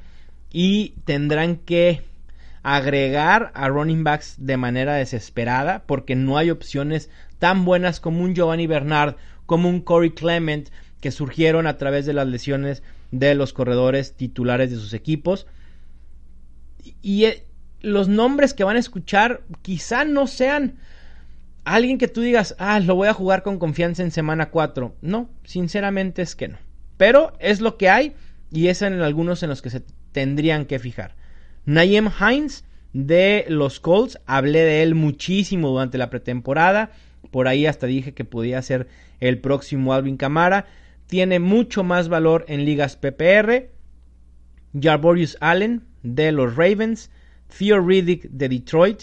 Y 0.50 0.94
tendrán 1.04 1.56
que 1.56 2.02
agregar 2.62 3.50
a 3.54 3.68
running 3.68 4.04
backs 4.04 4.36
de 4.38 4.56
manera 4.56 4.94
desesperada 4.94 5.84
porque 5.86 6.16
no 6.16 6.36
hay 6.38 6.50
opciones 6.50 7.10
tan 7.38 7.64
buenas 7.64 8.00
como 8.00 8.22
un 8.22 8.34
Giovanni 8.34 8.66
Bernard, 8.66 9.16
como 9.46 9.68
un 9.68 9.80
Corey 9.80 10.10
Clement 10.10 10.68
que 11.00 11.10
surgieron 11.10 11.66
a 11.66 11.78
través 11.78 12.06
de 12.06 12.12
las 12.12 12.26
lesiones 12.26 12.82
de 13.10 13.34
los 13.34 13.52
corredores 13.52 14.14
titulares 14.14 14.70
de 14.70 14.76
sus 14.76 14.92
equipos. 14.92 15.46
Y 17.02 17.24
eh, 17.24 17.44
los 17.80 18.08
nombres 18.08 18.54
que 18.54 18.64
van 18.64 18.76
a 18.76 18.80
escuchar 18.80 19.42
quizá 19.62 20.04
no 20.04 20.26
sean 20.26 20.78
alguien 21.64 21.98
que 21.98 22.08
tú 22.08 22.20
digas, 22.20 22.56
ah, 22.58 22.80
lo 22.80 22.94
voy 22.94 23.08
a 23.08 23.14
jugar 23.14 23.42
con 23.42 23.58
confianza 23.58 24.02
en 24.02 24.10
semana 24.10 24.50
4. 24.50 24.96
No, 25.00 25.30
sinceramente 25.44 26.22
es 26.22 26.34
que 26.34 26.48
no. 26.48 26.58
Pero 26.96 27.32
es 27.38 27.60
lo 27.60 27.76
que 27.76 27.88
hay 27.88 28.14
y 28.50 28.68
es 28.68 28.82
en 28.82 29.00
algunos 29.00 29.42
en 29.42 29.50
los 29.50 29.62
que 29.62 29.70
se 29.70 29.82
tendrían 30.12 30.64
que 30.64 30.78
fijar. 30.78 31.14
Nayem 31.68 32.08
Hines 32.18 32.64
de 32.94 33.44
los 33.48 33.78
Colts, 33.78 34.18
hablé 34.24 34.60
de 34.60 34.82
él 34.82 34.94
muchísimo 34.94 35.68
durante 35.68 35.98
la 35.98 36.08
pretemporada. 36.08 36.92
Por 37.30 37.46
ahí 37.46 37.66
hasta 37.66 37.86
dije 37.86 38.14
que 38.14 38.24
podía 38.24 38.62
ser 38.62 38.88
el 39.20 39.38
próximo 39.38 39.92
Alvin 39.92 40.16
Camara. 40.16 40.64
Tiene 41.06 41.40
mucho 41.40 41.84
más 41.84 42.08
valor 42.08 42.46
en 42.48 42.64
ligas 42.64 42.96
PPR. 42.96 43.68
Jarborius 44.80 45.36
Allen 45.40 45.84
de 46.02 46.32
los 46.32 46.56
Ravens. 46.56 47.10
Theo 47.48 47.80
Riddick 47.80 48.30
de 48.30 48.48
Detroit, 48.48 49.02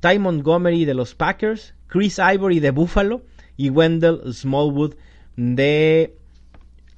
Ty 0.00 0.18
Montgomery 0.18 0.86
de 0.86 0.94
los 0.94 1.14
Packers, 1.14 1.74
Chris 1.88 2.18
Ivory 2.18 2.60
de 2.60 2.70
Buffalo 2.70 3.22
y 3.56 3.70
Wendell 3.70 4.32
Smallwood 4.32 4.94
de 5.36 6.16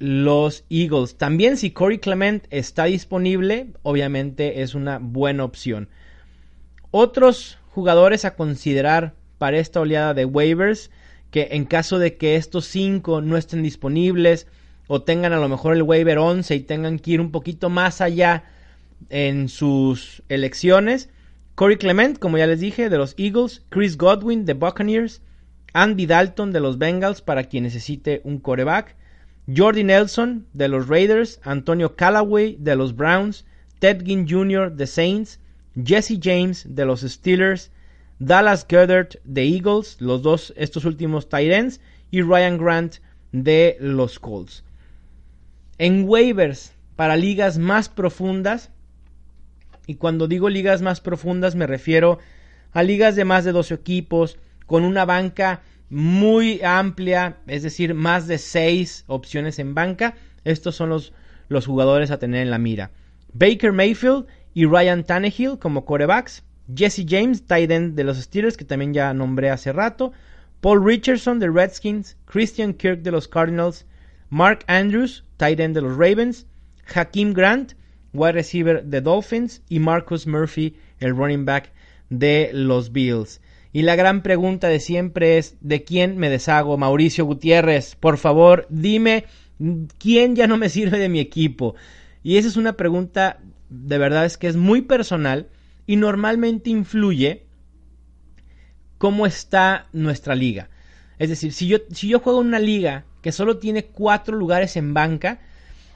los 0.01 0.65
Eagles. 0.71 1.15
También 1.15 1.57
si 1.57 1.69
Corey 1.69 1.99
Clement 1.99 2.47
está 2.49 2.85
disponible, 2.85 3.67
obviamente 3.83 4.63
es 4.63 4.73
una 4.73 4.97
buena 4.97 5.43
opción. 5.43 5.89
Otros 6.89 7.59
jugadores 7.69 8.25
a 8.25 8.35
considerar 8.35 9.13
para 9.37 9.59
esta 9.59 9.79
oleada 9.79 10.15
de 10.15 10.25
waivers, 10.25 10.89
que 11.29 11.49
en 11.51 11.65
caso 11.65 11.99
de 11.99 12.17
que 12.17 12.35
estos 12.35 12.65
cinco 12.65 13.21
no 13.21 13.37
estén 13.37 13.61
disponibles 13.61 14.47
o 14.87 15.03
tengan 15.03 15.33
a 15.33 15.39
lo 15.39 15.47
mejor 15.47 15.75
el 15.75 15.83
waiver 15.83 16.17
11 16.17 16.55
y 16.55 16.59
tengan 16.61 16.97
que 16.97 17.11
ir 17.11 17.21
un 17.21 17.31
poquito 17.31 17.69
más 17.69 18.01
allá 18.01 18.45
en 19.09 19.49
sus 19.49 20.23
elecciones. 20.29 21.09
Corey 21.53 21.77
Clement, 21.77 22.17
como 22.17 22.39
ya 22.39 22.47
les 22.47 22.59
dije, 22.59 22.89
de 22.89 22.97
los 22.97 23.13
Eagles. 23.19 23.61
Chris 23.69 23.97
Godwin 23.97 24.45
de 24.45 24.53
Buccaneers. 24.53 25.21
Andy 25.73 26.07
Dalton 26.07 26.51
de 26.51 26.59
los 26.59 26.79
Bengals 26.79 27.21
para 27.21 27.43
quien 27.43 27.65
necesite 27.65 28.21
un 28.23 28.39
coreback. 28.39 28.95
Jordi 29.47 29.83
Nelson 29.83 30.47
de 30.53 30.67
los 30.67 30.87
Raiders. 30.87 31.39
Antonio 31.43 31.95
Callaway 31.95 32.57
de 32.59 32.75
los 32.75 32.95
Browns. 32.95 33.45
Ted 33.79 34.03
Ginn 34.05 34.27
Jr. 34.27 34.71
de 34.71 34.87
Saints. 34.87 35.39
Jesse 35.75 36.19
James 36.21 36.65
de 36.67 36.85
los 36.85 37.01
Steelers. 37.01 37.71
Dallas 38.21 38.67
Goddard 38.69 39.19
de 39.23 39.41
Eagles, 39.41 39.97
los 39.99 40.21
dos, 40.21 40.53
estos 40.55 40.85
últimos 40.85 41.27
tight 41.27 41.51
ends, 41.51 41.81
y 42.11 42.21
Ryan 42.21 42.59
Grant 42.59 42.97
de 43.31 43.77
los 43.79 44.19
Colts. 44.19 44.63
En 45.79 46.07
waivers 46.07 46.73
para 46.95 47.17
ligas 47.17 47.57
más 47.57 47.89
profundas, 47.89 48.69
y 49.87 49.95
cuando 49.95 50.27
digo 50.27 50.49
ligas 50.49 50.83
más 50.83 51.01
profundas 51.01 51.55
me 51.55 51.65
refiero 51.65 52.19
a 52.73 52.83
ligas 52.83 53.15
de 53.15 53.25
más 53.25 53.43
de 53.43 53.53
12 53.53 53.73
equipos, 53.73 54.37
con 54.67 54.83
una 54.83 55.03
banca 55.03 55.63
muy 55.91 56.61
amplia, 56.63 57.37
es 57.47 57.63
decir, 57.63 57.93
más 57.93 58.27
de 58.27 58.37
6 58.37 59.03
opciones 59.07 59.59
en 59.59 59.75
banca. 59.75 60.15
Estos 60.43 60.75
son 60.75 60.89
los, 60.89 61.13
los 61.49 61.67
jugadores 61.67 62.09
a 62.09 62.17
tener 62.17 62.41
en 62.41 62.49
la 62.49 62.57
mira. 62.57 62.91
Baker 63.33 63.73
Mayfield 63.73 64.25
y 64.53 64.65
Ryan 64.65 65.03
Tannehill 65.03 65.59
como 65.59 65.85
corebacks. 65.85 66.43
Jesse 66.73 67.05
James, 67.07 67.45
tight 67.45 67.69
end 67.69 67.95
de 67.95 68.05
los 68.05 68.17
Steelers, 68.17 68.55
que 68.55 68.65
también 68.65 68.93
ya 68.93 69.13
nombré 69.13 69.49
hace 69.49 69.73
rato. 69.73 70.13
Paul 70.61 70.83
Richardson 70.83 71.39
de 71.39 71.49
Redskins. 71.49 72.17
Christian 72.25 72.73
Kirk 72.73 73.01
de 73.01 73.11
los 73.11 73.27
Cardinals. 73.27 73.85
Mark 74.29 74.63
Andrews, 74.67 75.25
tight 75.37 75.59
end 75.59 75.75
de 75.75 75.81
los 75.81 75.97
Ravens. 75.97 76.47
Hakeem 76.93 77.33
Grant, 77.33 77.73
wide 78.13 78.33
receiver 78.33 78.83
de 78.83 79.01
Dolphins, 79.01 79.61
y 79.69 79.79
Marcus 79.79 80.25
Murphy, 80.25 80.75
el 80.99 81.15
running 81.15 81.45
back 81.45 81.71
de 82.09 82.49
los 82.53 82.91
Bills. 82.91 83.41
Y 83.73 83.83
la 83.83 83.95
gran 83.95 84.21
pregunta 84.21 84.67
de 84.67 84.79
siempre 84.79 85.37
es, 85.37 85.55
¿de 85.61 85.83
quién 85.83 86.17
me 86.17 86.29
deshago? 86.29 86.77
Mauricio 86.77 87.25
Gutiérrez, 87.25 87.95
por 87.95 88.17
favor, 88.17 88.67
dime 88.69 89.25
quién 89.97 90.35
ya 90.35 90.47
no 90.47 90.57
me 90.57 90.69
sirve 90.69 90.97
de 90.97 91.09
mi 91.09 91.19
equipo. 91.19 91.75
Y 92.23 92.37
esa 92.37 92.49
es 92.49 92.57
una 92.57 92.73
pregunta, 92.73 93.39
de 93.69 93.97
verdad 93.97 94.25
es 94.25 94.37
que 94.37 94.47
es 94.47 94.57
muy 94.57 94.81
personal 94.81 95.47
y 95.87 95.95
normalmente 95.95 96.69
influye 96.69 97.45
cómo 98.97 99.25
está 99.25 99.87
nuestra 99.93 100.35
liga. 100.35 100.69
Es 101.17 101.29
decir, 101.29 101.53
si 101.53 101.67
yo, 101.67 101.77
si 101.91 102.07
yo 102.07 102.19
juego 102.19 102.41
en 102.41 102.47
una 102.47 102.59
liga 102.59 103.05
que 103.21 103.31
solo 103.31 103.57
tiene 103.57 103.85
cuatro 103.85 104.35
lugares 104.35 104.75
en 104.75 104.93
banca, 104.93 105.39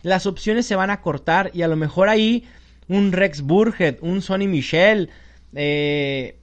las 0.01 0.25
opciones 0.27 0.65
se 0.65 0.75
van 0.75 0.91
a 0.91 1.01
cortar 1.01 1.51
y 1.53 1.63
a 1.63 1.67
lo 1.67 1.75
mejor 1.75 2.09
ahí 2.09 2.45
un 2.87 3.11
Rex 3.11 3.41
Burhead, 3.41 3.97
un 4.01 4.21
Sonny 4.21 4.47
Michel, 4.47 5.09
eh, 5.55 6.37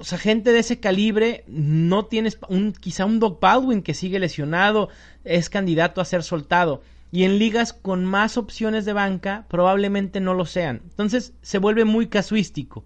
o 0.00 0.04
sea, 0.04 0.16
gente 0.16 0.52
de 0.52 0.60
ese 0.60 0.80
calibre, 0.80 1.44
no 1.46 2.06
tienes 2.06 2.38
un, 2.48 2.72
quizá 2.72 3.04
un 3.04 3.20
Doc 3.20 3.38
Baldwin 3.38 3.82
que 3.82 3.92
sigue 3.92 4.18
lesionado, 4.18 4.88
es 5.24 5.50
candidato 5.50 6.00
a 6.00 6.06
ser 6.06 6.22
soltado. 6.22 6.82
Y 7.12 7.24
en 7.24 7.38
ligas 7.38 7.74
con 7.74 8.06
más 8.06 8.38
opciones 8.38 8.86
de 8.86 8.94
banca, 8.94 9.44
probablemente 9.48 10.20
no 10.20 10.32
lo 10.32 10.46
sean. 10.46 10.80
Entonces 10.84 11.34
se 11.42 11.58
vuelve 11.58 11.84
muy 11.84 12.06
casuístico. 12.06 12.84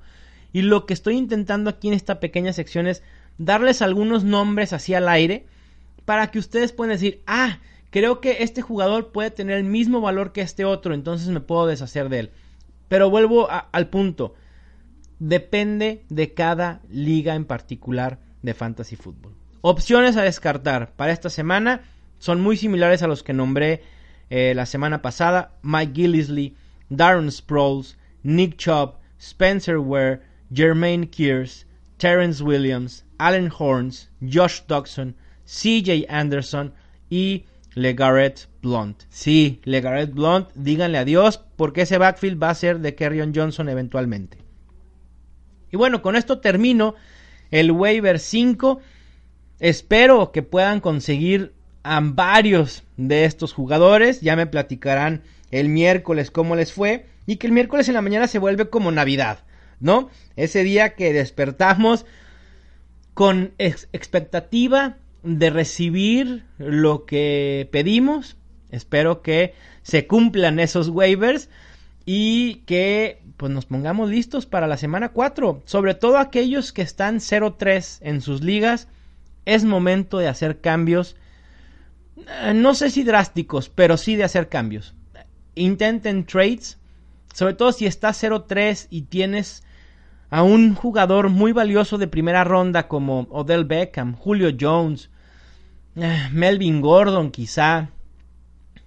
Y 0.53 0.62
lo 0.62 0.87
que 0.87 0.94
estoy 0.94 1.16
intentando 1.16 1.70
aquí 1.70 1.87
en 1.87 1.94
esta 1.94 2.18
pequeña 2.18 2.53
sección 2.53 2.88
es 2.88 3.05
darles 3.38 3.81
algunos 3.81 4.24
nombres 4.24 4.72
así 4.72 4.92
al 4.92 5.09
aire 5.09 5.46
para 6.05 6.33
que 6.33 6.40
ustedes 6.40 6.72
puedan 6.72 6.94
decir, 6.94 7.22
ah, 7.29 7.59
creo 7.90 8.20
que 8.20 8.42
este 8.42 8.61
jugador 8.61 9.12
puede 9.12 9.31
tener 9.31 9.59
el 9.59 9.64
mismo 9.64 10.00
valor 10.00 10.33
que 10.33 10.40
este 10.40 10.64
otro, 10.64 10.94
entonces 10.94 11.29
me 11.29 11.40
puedo 11.40 11.66
deshacer 11.66 12.09
de 12.09 12.18
él. 12.18 12.31
Pero 12.88 13.09
vuelvo 13.09 13.48
al 13.50 13.88
punto, 13.88 14.35
depende 15.29 16.05
de 16.11 16.35
cada 16.35 16.83
liga 16.91 17.35
en 17.35 17.47
particular 17.47 18.19
de 18.43 18.53
fantasy 18.53 18.97
fútbol. 18.97 19.35
Opciones 19.63 20.19
a 20.19 20.23
descartar 20.23 20.93
para 20.97 21.13
esta 21.13 21.31
semana 21.31 21.83
son 22.19 22.43
muy 22.43 22.59
similares 22.59 23.03
a 23.03 23.07
los 23.07 23.23
que 23.23 23.33
nombré 23.33 23.83
eh, 24.29 24.53
la 24.55 24.67
semana 24.67 25.01
pasada. 25.01 25.55
Mike 25.63 25.93
Gillisley, 25.95 26.57
Darren 26.91 27.33
Sproles, 27.33 27.97
Nick 28.23 28.57
Chubb, 28.57 28.97
Spencer 29.19 29.79
Ware, 29.79 30.21
Jermaine 30.53 31.09
Kears, 31.09 31.67
Terrence 31.97 32.43
Williams, 32.43 33.07
Allen 33.17 33.51
Horns, 33.59 34.11
Josh 34.21 34.61
Dodson, 34.69 35.17
CJ 35.47 36.05
Anderson 36.11 36.75
y 37.09 37.47
LeGarrette 37.75 38.47
Blunt. 38.61 39.05
Sí, 39.09 39.61
LeGarrette 39.65 40.13
Blunt, 40.13 40.51
díganle 40.55 40.99
adiós 40.99 41.41
porque 41.57 41.83
ese 41.83 41.97
backfield 41.97 42.43
va 42.43 42.51
a 42.51 42.55
ser 42.55 42.81
de 42.81 42.95
Kerryon 42.95 43.33
Johnson 43.35 43.71
eventualmente. 43.71 44.43
Y 45.75 45.77
bueno, 45.77 46.03
con 46.03 46.15
esto 46.15 46.39
termino 46.39 46.95
el 47.51 47.73
waiver 47.73 48.21
5. 48.21 48.81
Espero 49.59 50.31
que 50.31 50.45
puedan 50.45 50.79
conseguir 50.79 51.53
a 51.83 51.99
varios 52.01 52.85
de 52.97 53.25
estos 53.25 53.53
jugadores. 53.53 54.21
Ya 54.21 54.37
me 54.37 54.47
platicarán 54.47 55.25
el 55.51 55.69
miércoles 55.69 56.31
cómo 56.31 56.55
les 56.55 56.73
fue. 56.73 57.07
Y 57.27 57.39
que 57.39 57.49
el 57.49 57.53
miércoles 57.53 57.89
en 57.89 57.95
la 57.95 58.03
mañana 58.03 58.29
se 58.29 58.39
vuelve 58.39 58.71
como 58.71 58.93
Navidad, 58.93 59.41
¿no? 59.81 60.11
Ese 60.37 60.63
día 60.63 60.95
que 60.95 61.13
despertamos 61.13 62.07
con 63.13 63.53
expectativa 63.59 64.99
de 65.25 65.51
recibir 65.51 66.45
lo 66.59 67.05
que 67.05 67.69
pedimos. 67.73 68.37
Espero 68.71 69.23
que 69.23 69.55
se 69.83 70.07
cumplan 70.07 70.61
esos 70.61 70.89
waivers 70.89 71.49
y 72.07 72.63
que 72.67 73.24
pues 73.37 73.53
nos 73.53 73.66
pongamos 73.66 74.11
listos 74.11 74.47
para 74.47 74.66
la 74.66 74.77
semana 74.77 75.11
4. 75.11 75.62
Sobre 75.64 75.94
todo 75.94 76.18
aquellos 76.18 76.73
que 76.73 76.83
están 76.83 77.16
0-3 77.16 77.99
en 78.03 78.20
sus 78.20 78.42
ligas, 78.42 78.88
es 79.44 79.64
momento 79.64 80.18
de 80.18 80.29
hacer 80.29 80.61
cambios. 80.61 81.16
Eh, 82.16 82.55
no 82.55 82.75
sé 82.75 82.90
si 82.90 83.03
drásticos, 83.03 83.68
pero 83.68 83.97
sí 83.97 84.16
de 84.16 84.25
hacer 84.25 84.49
cambios. 84.49 84.94
Intenten 85.55 86.27
trades, 86.27 86.79
sobre 87.33 87.55
todo 87.55 87.73
si 87.73 87.87
estás 87.87 88.23
0-3 88.23 88.87
y 88.90 89.03
tienes 89.03 89.64
a 90.31 90.42
un 90.42 90.75
jugador 90.75 91.29
muy 91.29 91.53
valioso 91.53 91.99
de 91.99 92.09
primera 92.09 92.44
ronda 92.44 92.88
como 92.88 93.20
Odell 93.31 93.64
Beckham, 93.64 94.14
Julio 94.14 94.51
Jones, 94.59 95.11
eh, 95.97 96.29
Melvin 96.33 96.81
Gordon 96.81 97.31
quizá. 97.31 97.90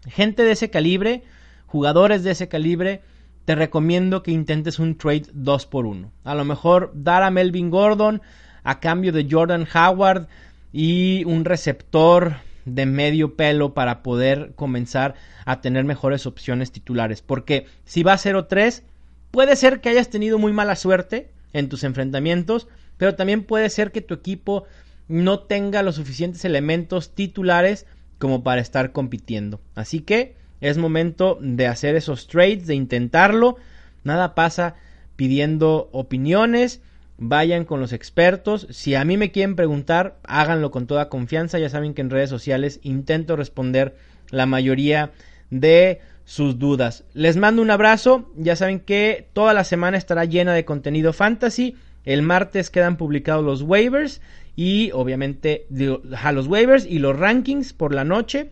Gente 0.08 0.44
de 0.44 0.52
ese 0.52 0.70
calibre, 0.70 1.24
jugadores 1.66 2.24
de 2.24 2.32
ese 2.32 2.48
calibre, 2.48 3.02
te 3.48 3.56
recomiendo 3.56 4.24
que 4.24 4.32
intentes 4.32 4.78
un 4.78 4.98
trade 4.98 5.28
2 5.32 5.68
por 5.68 5.86
1. 5.86 6.12
A 6.26 6.36
lo 6.36 6.44
mejor 6.44 6.92
dar 6.94 7.24
a 7.24 7.32
Melvin 7.32 7.70
Gordon 7.70 8.22
a 8.66 8.82
cambio 8.82 9.14
de 9.14 9.26
Jordan 9.32 9.66
Howard 9.74 10.28
y 10.74 11.24
un 11.24 11.46
receptor 11.46 12.36
de 12.66 12.86
medio 12.86 13.38
pelo 13.38 13.74
para 13.74 14.04
poder 14.04 14.52
comenzar 14.56 15.16
a 15.46 15.62
tener 15.62 15.86
mejores 15.86 16.26
opciones 16.26 16.74
titulares. 16.74 17.22
Porque 17.22 17.68
si 17.86 18.04
va 18.04 18.12
a 18.12 18.18
0-3, 18.18 18.84
puede 19.32 19.56
ser 19.56 19.80
que 19.80 19.88
hayas 19.88 20.10
tenido 20.10 20.38
muy 20.38 20.52
mala 20.52 20.76
suerte 20.76 21.32
en 21.54 21.70
tus 21.70 21.86
enfrentamientos, 21.86 22.68
pero 22.98 23.16
también 23.16 23.46
puede 23.46 23.70
ser 23.70 23.94
que 23.94 24.02
tu 24.02 24.14
equipo 24.14 24.66
no 25.08 25.40
tenga 25.40 25.84
los 25.84 25.96
suficientes 25.96 26.44
elementos 26.44 27.16
titulares 27.16 27.86
como 28.20 28.44
para 28.44 28.60
estar 28.60 28.92
compitiendo. 28.92 29.62
Así 29.74 30.02
que 30.02 30.36
es 30.62 30.78
momento 30.78 31.38
de 31.42 31.68
hacer 31.68 31.96
esos 31.96 32.28
trades, 32.28 32.68
de 32.68 32.76
intentarlo. 32.76 33.58
Nada 34.04 34.36
pasa 34.36 34.76
pidiendo 35.16 35.90
opiniones. 35.92 36.82
Vayan 37.18 37.66
con 37.66 37.80
los 37.80 37.94
expertos. 37.94 38.68
Si 38.70 38.96
a 38.96 39.04
mí 39.04 39.18
me 39.18 39.32
quieren 39.32 39.56
preguntar, 39.56 40.18
háganlo 40.24 40.72
con 40.72 40.88
toda 40.88 41.10
confianza. 41.10 41.60
Ya 41.60 41.70
saben 41.70 41.94
que 41.94 42.02
en 42.02 42.10
redes 42.10 42.30
sociales 42.30 42.80
intento 42.84 43.36
responder 43.36 43.96
la 44.30 44.46
mayoría 44.46 45.12
de 45.50 46.00
sus 46.26 46.60
dudas. 46.60 47.06
Les 47.14 47.38
mando 47.38 47.62
un 47.62 47.72
abrazo. 47.72 48.32
Ya 48.36 48.56
saben 48.56 48.80
que 48.80 49.28
toda 49.34 49.54
la 49.54 49.64
semana 49.64 49.98
estará 49.98 50.26
llena 50.26 50.54
de 50.54 50.66
contenido 50.66 51.14
fantasy. 51.14 51.76
El 52.06 52.22
martes 52.22 52.70
quedan 52.70 52.98
publicados 52.98 53.44
los 53.44 53.64
waivers 53.64 54.22
y 54.56 54.92
obviamente 54.94 55.68
a 56.16 56.32
los 56.32 56.48
waivers 56.48 56.86
y 56.86 57.00
los 57.00 57.18
rankings 57.18 57.74
por 57.74 57.94
la 57.94 58.04
noche. 58.04 58.52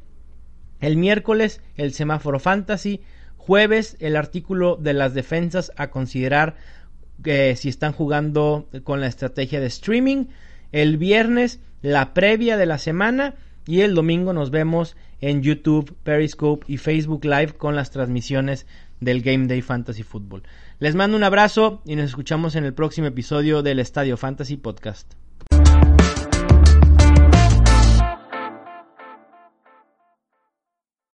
El 0.80 0.98
miércoles 0.98 1.62
el 1.76 1.94
semáforo 1.94 2.40
fantasy. 2.40 3.02
Jueves 3.38 3.96
el 4.00 4.16
artículo 4.16 4.76
de 4.76 4.94
las 4.94 5.14
defensas 5.14 5.72
a 5.76 5.90
considerar 5.90 6.56
eh, 7.24 7.56
si 7.56 7.70
están 7.70 7.94
jugando 7.94 8.68
con 8.84 9.02
la 9.02 9.08
estrategia 9.08 9.60
de 9.60 9.68
streaming. 9.68 10.26
El 10.72 10.98
viernes 10.98 11.60
la 11.82 12.14
previa 12.14 12.58
de 12.58 12.66
la 12.66 12.78
semana. 12.78 13.36
Y 13.68 13.82
el 13.82 13.96
domingo 13.96 14.32
nos 14.34 14.52
vemos 14.52 14.96
en 15.22 15.42
YouTube, 15.42 15.96
Periscope 16.04 16.66
y 16.68 16.78
Facebook 16.78 17.26
Live 17.26 17.54
con 17.54 17.76
las 17.76 17.90
transmisiones 17.90 18.68
del 19.00 19.22
Game 19.22 19.48
Day 19.48 19.62
Fantasy 19.62 20.04
Football. 20.04 20.44
Les 20.80 20.96
mando 20.96 21.18
un 21.18 21.24
abrazo 21.24 21.82
y 21.86 21.96
nos 21.96 22.06
escuchamos 22.06 22.56
en 22.56 22.66
el 22.66 22.74
próximo 22.74 23.08
episodio 23.08 23.64
del 23.64 23.80
Estadio 23.80 24.18
Fantasy 24.18 24.58
Podcast. 24.58 25.14